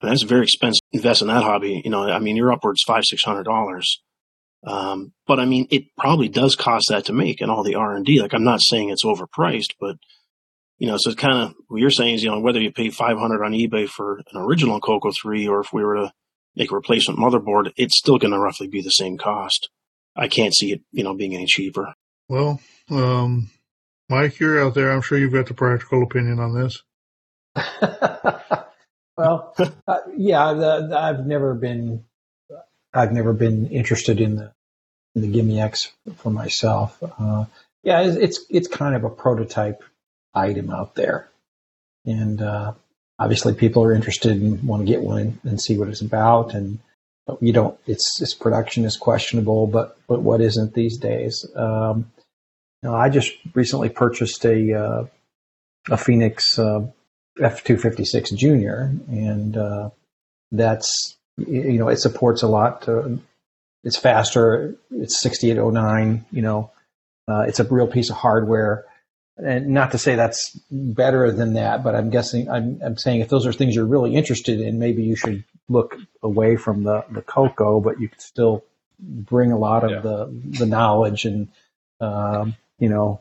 [0.00, 0.80] And that's very expensive.
[0.92, 1.80] Invest in that hobby.
[1.84, 4.02] You know, I mean, you're upwards five, six hundred dollars.
[4.66, 7.94] Um, but I mean, it probably does cost that to make and all the R
[7.94, 8.20] and D.
[8.20, 9.96] Like, I'm not saying it's overpriced, but
[10.78, 12.90] you know, so it's kind of what you're saying is, you know, whether you pay
[12.90, 16.12] 500 on eBay for an original Coco 3 or if we were to
[16.56, 19.68] make a replacement motherboard, it's still going to roughly be the same cost.
[20.16, 21.94] I can't see it, you know, being any cheaper.
[22.28, 22.60] Well,
[22.90, 23.50] um,
[24.08, 24.92] Mike, you're out there.
[24.92, 26.82] I'm sure you've got the practical opinion on this.
[29.16, 29.54] well,
[29.86, 32.04] uh, yeah, the, the, I've never been,
[32.92, 34.52] I've never been interested in the
[35.14, 37.00] in the GIME X for myself.
[37.18, 37.44] Uh,
[37.84, 39.84] yeah, it's, it's, it's kind of a prototype
[40.34, 41.28] item out there,
[42.04, 42.72] and uh,
[43.18, 46.54] obviously people are interested and want to get one and see what it's about.
[46.54, 46.80] And
[47.40, 51.46] you don't its its production is questionable but but what isn't these days?
[51.56, 52.10] Um,
[52.82, 55.06] you know, I just recently purchased a uh,
[55.90, 56.86] a Foenix uh,
[57.38, 59.90] F256 Junior, and uh,
[60.52, 62.88] that's you know it supports a lot.
[63.82, 64.76] it's faster.
[64.90, 66.24] It's 6809.
[66.30, 66.70] You know,
[67.28, 68.84] uh, it's a real piece of hardware.
[69.36, 73.28] And not to say that's better than that, but I'm guessing I'm, I'm saying if
[73.28, 77.22] those are things you're really interested in, maybe you should look away from the the
[77.22, 78.64] Coco, but you could still
[79.00, 80.00] bring a lot of yeah.
[80.00, 81.48] the the knowledge and
[82.00, 83.20] um, you know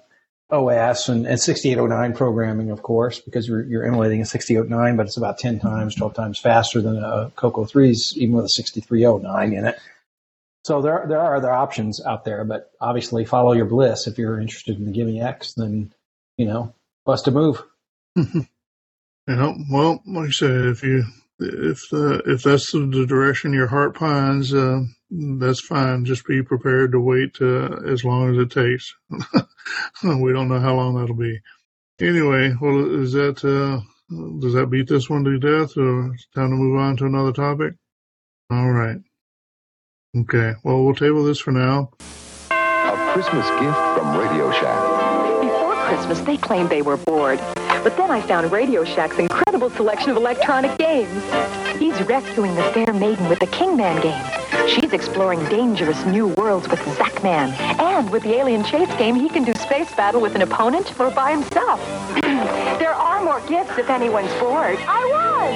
[0.50, 5.18] OS and, and 6809 programming, of course, because you're, you're emulating a 6809, but it's
[5.18, 9.66] about 10 times, 12 times faster than a Coco 3's, even with a 6309 in
[9.66, 9.80] it.
[10.64, 14.08] So there, there are other options out there, but obviously follow your bliss.
[14.08, 15.94] If you're interested in the GIME X, then,
[16.38, 16.74] you know,
[17.06, 17.62] bust a move.
[18.16, 18.46] you
[19.28, 21.04] know, well, like I said, if you,
[21.40, 24.82] if, if that's the direction your heart pines, uh,
[25.12, 26.06] that's fine.
[26.06, 28.94] Just be prepared to wait uh, as long as it takes.
[30.04, 31.40] we don't know how long that'll be.
[32.00, 33.82] Anyway, well, is that uh,
[34.40, 37.32] does that beat this one to death, or it's time to move on to another
[37.32, 37.74] topic?
[38.50, 38.98] All right.
[40.16, 40.54] Okay.
[40.64, 41.92] Well, we'll table this for now.
[42.52, 45.42] A Christmas gift from Radio Shack.
[45.42, 47.40] Before Christmas, they claimed they were bored.
[47.84, 51.22] But then I found Radio Shack's incredible selection of electronic games.
[51.78, 54.24] He's rescuing the fair maiden with the Kingman game.
[54.70, 57.52] She's exploring dangerous new worlds with Zackman.
[57.82, 61.12] And with the Alien Chase game, he can do space battle with an opponent or
[61.12, 61.82] by himself.
[62.80, 64.78] there are more gifts if anyone's bored.
[64.88, 65.54] I was!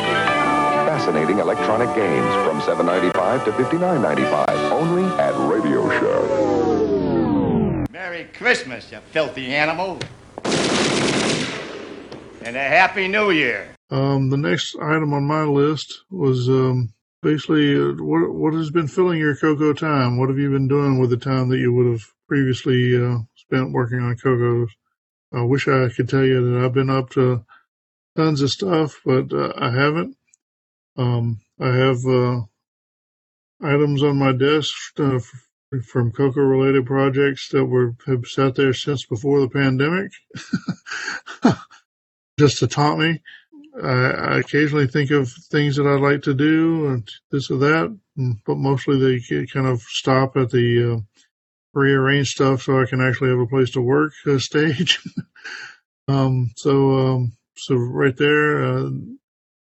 [0.86, 7.89] Fascinating electronic games from $7.95 to $59.95 only at Radio Shack.
[7.89, 9.99] Merry Christmas, you filthy animal
[12.48, 13.76] and a happy new year.
[13.89, 18.88] Um, the next item on my list was um, basically uh, what what has been
[18.88, 20.18] filling your Coco time.
[20.18, 23.74] What have you been doing with the time that you would have previously uh, spent
[23.74, 24.70] working on Cocos?
[25.34, 27.45] I wish I could tell you that I've been up to
[28.16, 30.16] tons of stuff, but uh, I haven't.
[30.95, 32.41] Um, I have uh,
[33.62, 35.20] items on my desk uh,
[35.84, 40.14] from Coco related projects that were have sat there since before the pandemic.
[42.38, 43.22] just to taunt me.
[43.84, 47.98] I, occasionally think of things that I'd like to do and this or that,
[48.46, 51.00] but mostly they kind of stop at the uh,
[51.74, 55.00] rearrange stuff so I can actually have a place to work uh, stage.
[56.08, 58.90] um, so, um, so right there, uh,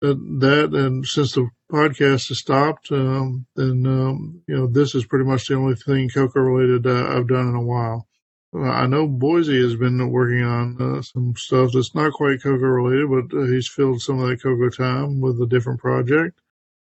[0.01, 5.05] that, that, and since the podcast has stopped, um, then, um, you know, this is
[5.05, 8.08] pretty much the only thing Coco related uh, I've done in a while.
[8.53, 13.09] I know Boisy has been working on uh, some stuff that's not quite Coco related,
[13.09, 16.39] but uh, he's filled some of that Coco time with a different project.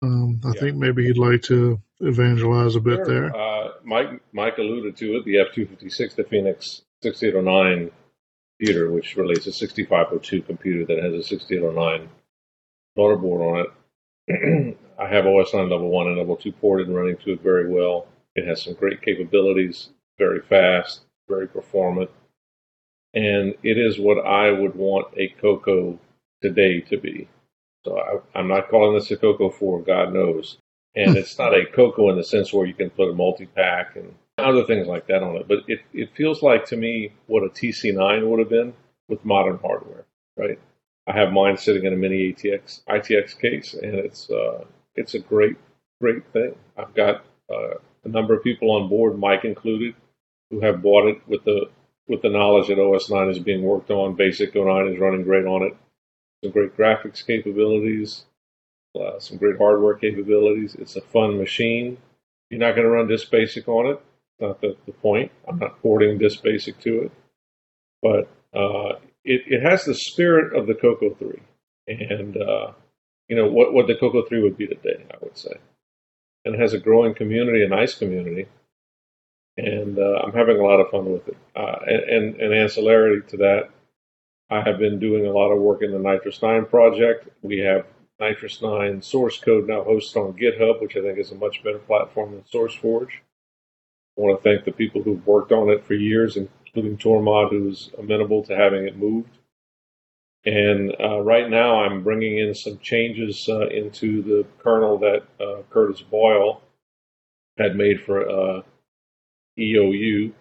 [0.01, 0.59] Um, I yeah.
[0.59, 3.05] think maybe he'd like to evangelize a bit sure.
[3.05, 3.35] there.
[3.35, 7.35] Uh, Mike Mike alluded to it, the F two fifty six, the Foenix sixty eight
[7.35, 7.89] oh nine
[8.59, 11.71] computer, which relates a sixty five oh two computer that has a sixty eight oh
[11.71, 12.09] nine
[12.97, 13.65] motherboard on
[14.27, 14.77] it.
[14.99, 17.69] I have OS nine level one and level two ported and running to it very
[17.69, 18.07] well.
[18.35, 22.09] It has some great capabilities, very fast very performant,
[23.13, 25.99] and it is what I would want a Coco
[26.41, 27.27] today to be.
[27.85, 30.57] So I, am not calling this a Coco 4, God knows.
[30.95, 34.13] And it's not a Coco in the sense where you can put a Multi-Pak and
[34.37, 35.47] other things like that on it.
[35.47, 38.73] But it, it feels like to me what a TC9 would have been
[39.07, 40.05] with modern hardware,
[40.35, 40.59] right?
[41.07, 44.65] I have mine sitting in a mini ATX ITX case, and it's uh,
[44.95, 45.55] it's a great
[46.01, 46.55] great thing.
[46.77, 47.23] I've got
[47.53, 49.93] uh, a number of people on board, Mike included,
[50.49, 51.69] who have bought it with the
[52.07, 54.15] with the knowledge that OS 9 is being worked on.
[54.15, 55.75] Basic 09 is running great on it.
[56.43, 58.25] Some great graphics capabilities,
[58.99, 60.75] uh, some great hardware capabilities.
[60.75, 61.97] It's a fun machine.
[62.49, 64.01] You're not going to run Disk Basic on it.
[64.39, 65.31] Not the, the point.
[65.47, 67.11] I'm not porting Disk Basic to it.
[68.03, 71.41] But uh, it, it has the spirit of the Coco 3.
[71.87, 72.71] And, uh,
[73.27, 75.53] you know, what, what the Coco 3 would be today, I would say.
[76.43, 78.47] And it has a growing community, a nice community
[79.57, 81.37] and uh, I'm having a lot of fun with it.
[81.55, 83.69] Uh, and, and, ancillary to that,
[84.49, 87.29] I have been doing a lot of work in the NitrOS-9 project.
[87.41, 87.85] We have
[88.21, 92.31] NitrOS-9 source code now hosted on GitHub, which I think is a much better platform
[92.31, 93.09] than SourceForge.
[94.17, 97.91] I want to thank the people who've worked on it for years, including Tormod, who's
[97.97, 99.37] amenable to having it moved.
[100.45, 105.63] And uh, right now, I'm bringing in some changes uh, into the kernel that uh,
[105.71, 106.61] Curtis Boyle
[107.57, 108.61] had made for uh,
[109.57, 110.31] EOU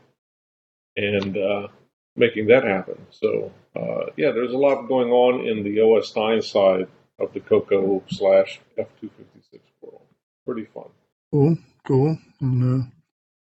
[0.96, 1.68] and uh,
[2.16, 3.06] making that happen.
[3.10, 6.88] So, uh, yeah, there's a lot going on in the OS 9 side
[7.18, 10.02] of the Coco slash F256 world.
[10.46, 10.88] Pretty fun.
[11.32, 11.56] Cool,
[11.86, 12.18] cool.
[12.40, 12.86] And uh,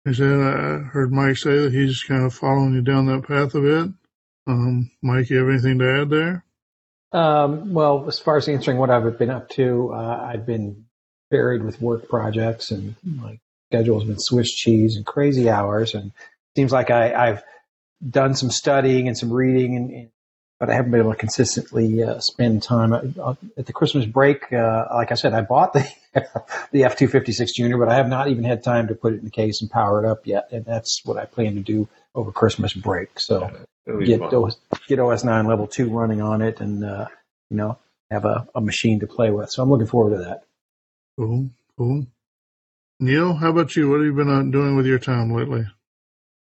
[0.07, 3.55] I said, I heard Mike say that he's kind of following you down that path
[3.55, 3.89] a bit.
[4.47, 6.45] Um, Mike, you have anything to add there?
[7.11, 10.85] Um, well, as far as answering what I've been up to, uh, I've been
[11.31, 13.39] buried with work projects, and my
[13.71, 15.93] schedule has been Swiss cheese and crazy hours.
[15.93, 17.43] And it seems like I, I've
[18.07, 20.09] done some studying and some reading, and, and
[20.59, 24.53] but I haven't been able to consistently uh, spend time uh, at the Christmas break.
[24.53, 25.85] Uh, like I said, I bought the
[26.71, 29.13] the F two fifty six Junior, but I have not even had time to put
[29.13, 30.47] it in the case and power it up yet.
[30.51, 33.19] And that's what I plan to do over Christmas break.
[33.19, 33.51] So
[34.05, 34.57] get OS,
[34.87, 37.07] get OS nine level two running on it, and uh,
[37.49, 37.77] you know
[38.09, 39.49] have a, a machine to play with.
[39.49, 40.43] So I'm looking forward to that.
[41.17, 42.07] Cool, cool.
[42.99, 43.89] Neil, how about you?
[43.89, 45.65] What have you been uh, doing with your time lately?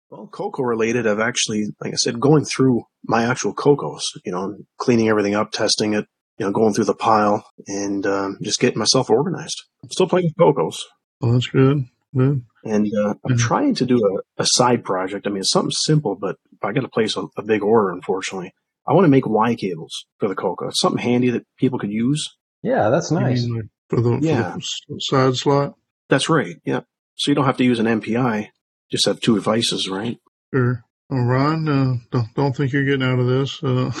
[0.09, 4.55] Well, Coco related, I've actually, like I said, going through my actual cocos, you know,
[4.77, 6.05] cleaning everything up, testing it,
[6.37, 9.63] you know, going through the pile and um, just getting myself organized.
[9.83, 10.85] I'm still playing cocos.
[11.19, 11.85] Well, that's good.
[12.15, 12.43] Good.
[12.63, 15.27] And uh, I'm trying to do a, a, side project.
[15.27, 18.53] I mean, it's something simple, but I got to place a, a, big order, unfortunately.
[18.87, 20.69] I want to make Y cables for the Coco.
[20.69, 22.37] It's something handy that people could use.
[22.63, 23.45] Yeah, that's nice.
[23.45, 24.53] Like for, the, yeah.
[24.53, 25.75] For the side slot?
[26.09, 26.57] That's right.
[26.65, 26.81] Yeah.
[27.15, 28.49] So you don't have to use an MPI.
[28.91, 30.19] Just have two devices, right?
[30.53, 30.83] Sure.
[31.09, 33.63] Well, Ron, uh, don't, don't think you're getting out of this.
[33.63, 33.91] Uh,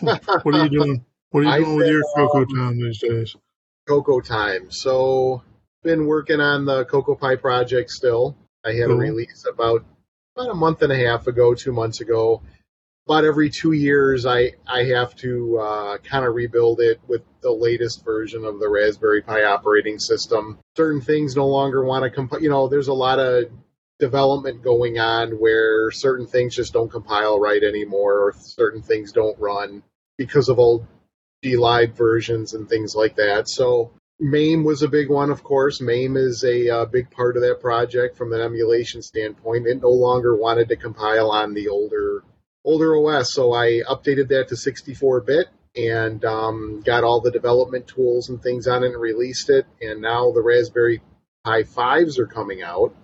[0.42, 1.04] what are you doing?
[1.30, 3.36] What are you doing with your Coco um, time these days?
[3.86, 4.70] Coco time.
[4.70, 5.42] So
[5.82, 8.36] been working on the CoCoPi project still.
[8.64, 8.96] I had cool.
[8.96, 9.84] a release about
[10.36, 12.42] about a month and a half ago, two months ago.
[13.08, 17.50] About every two years, I I have to uh, kind of rebuild it with the
[17.50, 20.58] latest version of the Raspberry Pi operating system.
[20.76, 22.42] Certain things no longer want to compile.
[22.42, 23.46] You know, there's a lot of
[23.98, 29.38] development going on where certain things just don't compile right anymore, or certain things don't
[29.38, 29.82] run
[30.18, 30.86] because of old
[31.42, 33.48] GLide versions and things like that.
[33.48, 33.90] So
[34.20, 35.80] MAME was a big one, of course.
[35.80, 39.66] MAME is a uh, big part of that project from an emulation standpoint.
[39.66, 42.22] It no longer wanted to compile on the older
[42.68, 48.28] older OS, so I updated that to 64-bit and um, got all the development tools
[48.28, 49.64] and things on it and released it.
[49.80, 51.00] And now the Raspberry
[51.44, 52.94] Pi 5s are coming out.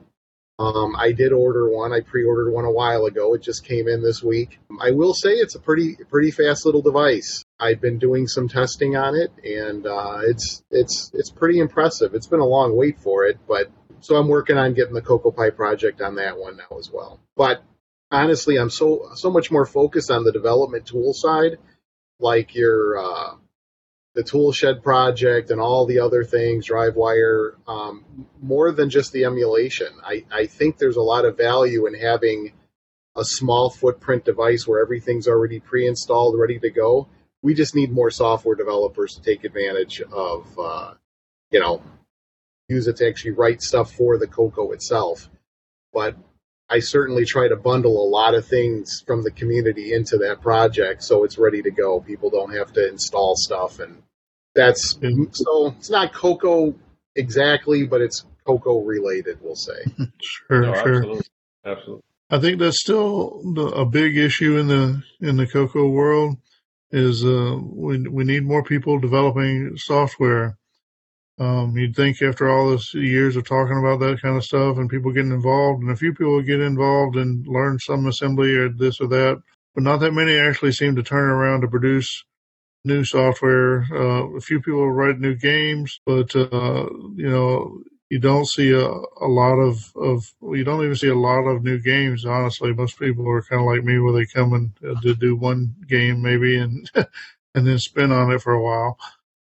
[0.59, 1.93] Um, I did order one.
[1.93, 3.35] I pre-ordered one a while ago.
[3.35, 4.59] It just came in this week.
[4.81, 7.45] I will say it's a pretty pretty fast little device.
[7.59, 12.15] I've been doing some testing on it, and uh, it's it's it's pretty impressive.
[12.15, 15.57] It's been a long wait for it, but so I'm working on getting the CoCoPi
[15.57, 17.19] project on that one now as well.
[17.35, 17.65] But
[18.15, 21.59] honestly, I'm so so much more focused on the development tool side,
[22.21, 23.35] like your uh,
[24.15, 28.05] the Toolshed project and all the other things, DriveWire, um,
[28.41, 29.89] more than just the emulation.
[30.05, 32.53] I, I think there's a lot of value in having
[33.17, 37.09] a small footprint device where everything's already pre-installed, ready to go.
[37.43, 40.95] We just need more software developers to take advantage of, uh,
[41.51, 41.83] you know,
[42.69, 45.29] use it to actually write stuff for the Coco itself.
[45.93, 46.17] But
[46.71, 51.03] I certainly try to bundle a lot of things from the community into that project
[51.03, 52.01] so it's ready to go.
[52.01, 54.03] People don't have to install stuff and
[54.55, 54.99] that's
[55.33, 56.75] so it's not Coco
[57.17, 59.85] exactly, but it's Coco related, we'll say.
[60.23, 60.97] sure, no, sure.
[60.97, 61.27] Absolutely.
[61.65, 62.03] absolutely.
[62.31, 63.43] I think that's still
[63.75, 66.37] a big issue in the in the Coco world
[66.91, 70.57] is uh, we we need more people developing software
[71.39, 74.89] um, you'd think after all this years of talking about that kind of stuff and
[74.89, 79.01] people getting involved, and a few people get involved and learn some assembly or this
[79.01, 79.43] or that,
[79.75, 82.25] but not that many actually seem to turn around to produce
[82.85, 83.85] new software.
[83.91, 88.87] Uh, a few people write new games, but uh, you know you don't see a,
[88.87, 92.25] a lot of, of you don't even see a lot of new games.
[92.25, 95.35] Honestly, most people are kind of like me, where they come and uh, to do
[95.35, 96.89] one game maybe and
[97.55, 98.99] and then spin on it for a while.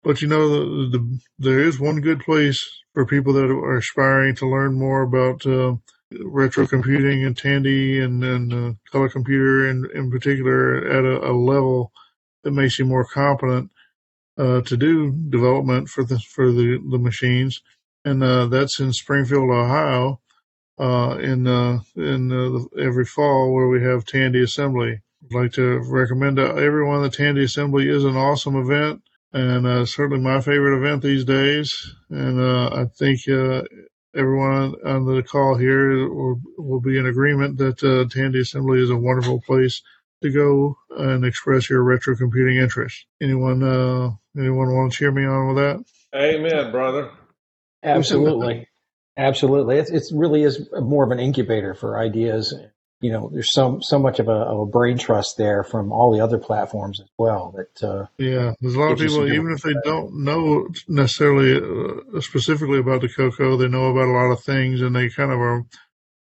[0.03, 4.34] But you know, the, the, there is one good place for people that are aspiring
[4.36, 5.74] to learn more about uh,
[6.24, 11.32] retro computing and Tandy and, and uh, color computer in, in particular at a, a,
[11.32, 11.92] level
[12.42, 13.70] that makes you more competent
[14.38, 17.62] uh, to do development for the for the, the machines.
[18.05, 20.20] And uh, that's in Springfield, Ohio,
[20.80, 25.00] uh, in uh, in every fall where we have Tandy Assembly.
[25.24, 29.03] I'd like to recommend to everyone that Tandy Assembly is an awesome event
[29.33, 31.95] and uh, certainly my favorite event these days.
[32.11, 33.62] And uh, I think uh,
[34.14, 38.91] everyone on the call here will, will be in agreement that uh, Tandy Assembly is
[38.91, 39.83] a wonderful place
[40.22, 43.07] to go and express your retro computing interest.
[43.20, 45.85] Anyone, uh, anyone want to cheer me on with that?
[46.14, 47.11] Amen, brother.
[47.83, 48.68] Absolutely,
[49.16, 49.78] absolutely.
[49.78, 52.55] It's it really is more of an incubator for ideas
[53.03, 56.12] you know, there's so so much of a, of a, brain trust there from all
[56.12, 57.53] the other platforms as well.
[57.57, 62.20] That uh, yeah, there's a lot of people, even if they don't know necessarily uh,
[62.20, 65.40] specifically about the Coco, they know about a lot of things, and they kind of
[65.40, 65.66] are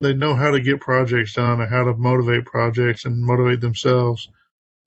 [0.01, 4.29] they know how to get projects done and how to motivate projects and motivate themselves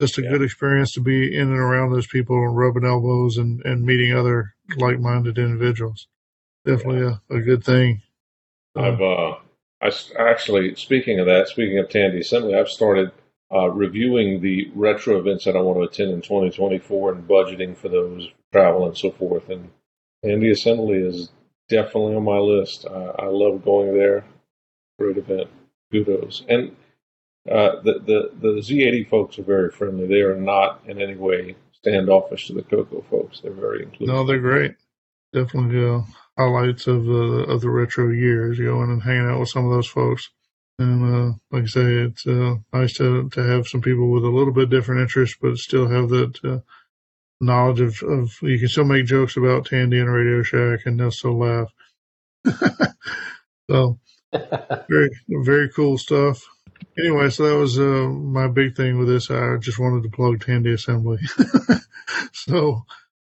[0.00, 3.62] just a good experience to be in and around those people and rubbing elbows and,
[3.64, 6.06] and meeting other like minded individuals.
[6.66, 8.02] Definitely a, a good thing.
[8.74, 9.36] I've uh,
[9.82, 13.12] I actually speaking of that, speaking of Tandy Assembly, I've started
[13.52, 17.88] uh, reviewing the retro events that I want to attend in 2024 and budgeting for
[17.88, 19.48] those, travel and so forth.
[19.48, 19.70] And
[20.24, 21.30] Tandy Assembly is
[21.68, 22.86] definitely on my list.
[22.86, 24.24] I, love going there.
[24.98, 25.48] Great event.
[25.92, 26.44] Kudos.
[26.48, 26.74] And
[27.50, 30.06] uh, the, the, the Z80 folks are very friendly.
[30.06, 33.40] They are not in any way standoffish to the Coco folks.
[33.40, 34.14] They're very inclusive.
[34.14, 34.74] No, they're great.
[35.32, 36.02] Definitely uh,
[36.36, 38.58] highlights of the of the retro years.
[38.58, 40.30] Going and hanging out with some of those folks,
[40.78, 44.30] and uh, like I say, it's uh, nice to to have some people with a
[44.30, 46.58] little bit different interests, but still have that uh,
[47.40, 51.10] knowledge of, of you can still make jokes about Tandy and Radio Shack, and they'll
[51.10, 51.72] still laugh.
[53.70, 53.98] so
[54.88, 56.42] very very cool stuff.
[56.98, 59.30] Anyway, so that was uh, my big thing with this.
[59.30, 61.18] I just wanted to plug Tandy Assembly.
[62.32, 62.84] so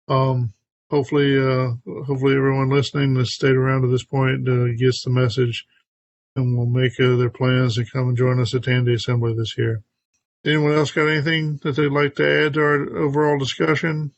[0.07, 0.53] um,
[0.89, 1.73] hopefully, uh,
[2.05, 5.65] hopefully everyone listening that stayed around to this point uh, gets the message
[6.36, 9.57] and will make uh, their plans to come and join us at Tandy Assembly this
[9.57, 9.81] year.
[10.45, 14.11] Anyone else got anything that they'd like to add to our overall discussion?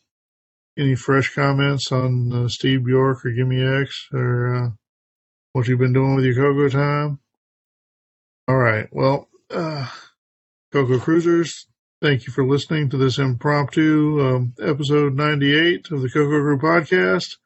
[0.78, 4.70] Any fresh comments on uh, Steve Bjork or GIME X or uh,
[5.54, 7.20] what you've been doing with your Coco time?
[8.48, 8.88] All right.
[8.92, 9.88] Well, uh,
[10.72, 11.68] Coco Cruisers,
[12.02, 17.38] thank you for listening to this impromptu um, episode 98 of the Coco Crew podcast.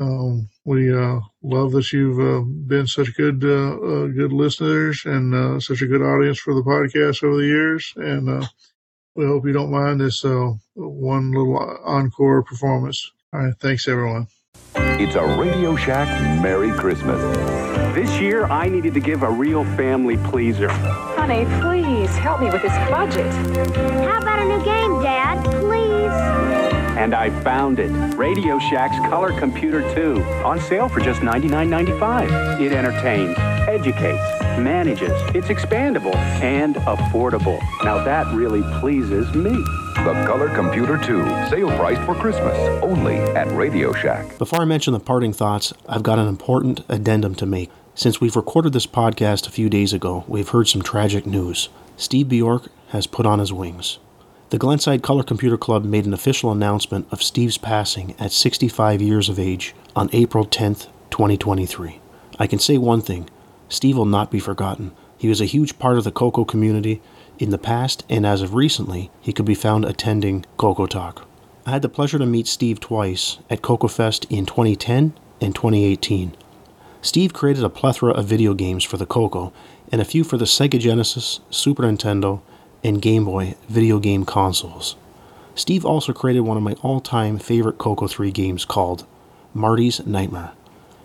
[0.00, 5.34] Um, we uh, love that you've uh, been such good uh, uh, good listeners and
[5.34, 7.92] uh, such a good audience for the podcast over the years.
[7.96, 8.46] And uh,
[9.14, 10.24] we hope you don't mind this
[10.74, 13.12] one little encore performance.
[13.32, 13.54] All right.
[13.60, 14.26] Thanks, everyone.
[14.74, 16.08] It's a Radio Shack
[16.42, 17.63] Merry Christmas.
[17.94, 20.68] This year, I needed to give a real family pleaser.
[20.68, 23.32] Honey, please help me with this budget.
[24.04, 25.40] How about a new game, Dad?
[25.60, 26.10] Please.
[26.98, 27.92] And I found it.
[28.16, 30.20] Radio Shack's Color Computer 2.
[30.44, 32.60] On sale for just $99.95.
[32.60, 33.38] It entertains,
[33.68, 34.22] educates,
[34.58, 35.12] manages.
[35.32, 37.60] It's expandable and affordable.
[37.84, 39.52] Now that really pleases me.
[39.52, 44.36] The Color Computer 2, sale priced for Christmas, only at Radio Shack.
[44.36, 47.70] Before I mention the parting thoughts, I've got an important addendum to make.
[47.96, 51.68] Since we've recorded this podcast a few days ago, we've heard some tragic news.
[51.96, 54.00] Steve Bjork has put on his wings.
[54.50, 59.28] The Glenside Color Computer Club made an official announcement of Steve's passing at 65 years
[59.28, 62.00] of age on April 10th, 2023.
[62.36, 63.30] I can say one thing
[63.68, 64.90] Steve will not be forgotten.
[65.16, 67.00] He was a huge part of the Coco community
[67.38, 71.28] in the past, and as of recently, he could be found attending Coco Talk.
[71.64, 76.36] I had the pleasure to meet Steve twice at Coco Fest in 2010 and 2018.
[77.04, 79.52] Steve created a plethora of video games for the Coco
[79.92, 82.40] and a few for the Sega Genesis, Super Nintendo,
[82.82, 84.96] and Game Boy video game consoles.
[85.54, 89.06] Steve also created one of my all time favorite Coco 3 games called
[89.52, 90.52] Marty's Nightmare,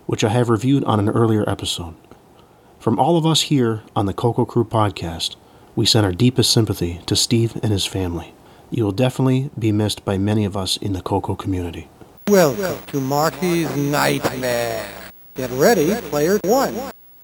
[0.06, 1.96] which I have reviewed on an earlier episode.
[2.80, 5.36] From all of us here on the Coco Crew podcast,
[5.76, 8.34] we send our deepest sympathy to Steve and his family.
[8.72, 11.90] You will definitely be missed by many of us in the Coco community.
[12.30, 14.99] Welcome to Marty's Nightmare.
[15.40, 16.76] Get ready, player one.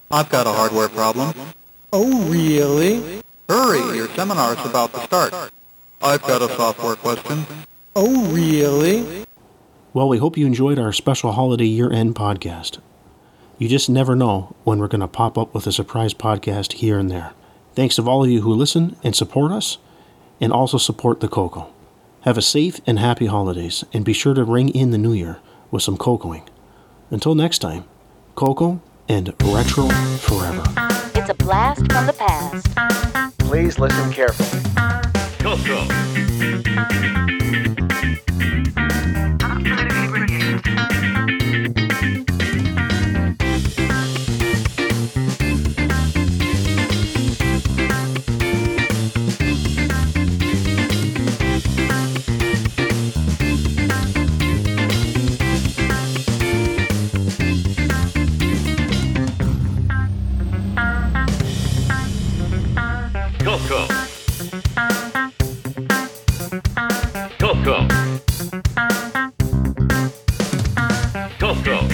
[0.09, 1.33] I've got a hardware problem.
[1.91, 3.21] Oh, really?
[3.49, 5.33] Hurry, your seminar's about to start.
[6.01, 7.45] I've got a software question.
[7.93, 9.25] Oh, really?
[9.93, 12.79] Well, we hope you enjoyed our special holiday year end podcast.
[13.57, 16.97] You just never know when we're going to pop up with a surprise podcast here
[16.97, 17.33] and there.
[17.73, 19.77] Thanks to all of you who listen and support us,
[20.39, 21.67] and also support the Coco.
[22.21, 25.39] Have a safe and happy holidays, and be sure to ring in the new year
[25.69, 26.47] with some cocoing.
[27.11, 27.83] Until next time,
[28.35, 29.87] Coco and Retro
[30.19, 30.63] Forever.
[31.15, 33.37] It's a blast from the past.
[33.39, 34.61] Please listen carefully.
[35.39, 35.87] Coco.
[35.87, 37.84] Coco.
[67.65, 67.87] Coco.
[71.39, 71.87] Coco.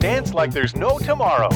[0.00, 1.48] Dance like there's no tomorrow.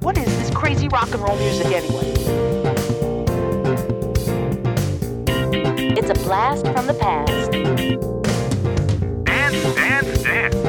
[0.00, 2.11] What is this crazy rock and roll music anyway?
[6.32, 7.52] Blast from the past.
[9.26, 10.61] Dance, dance, dance.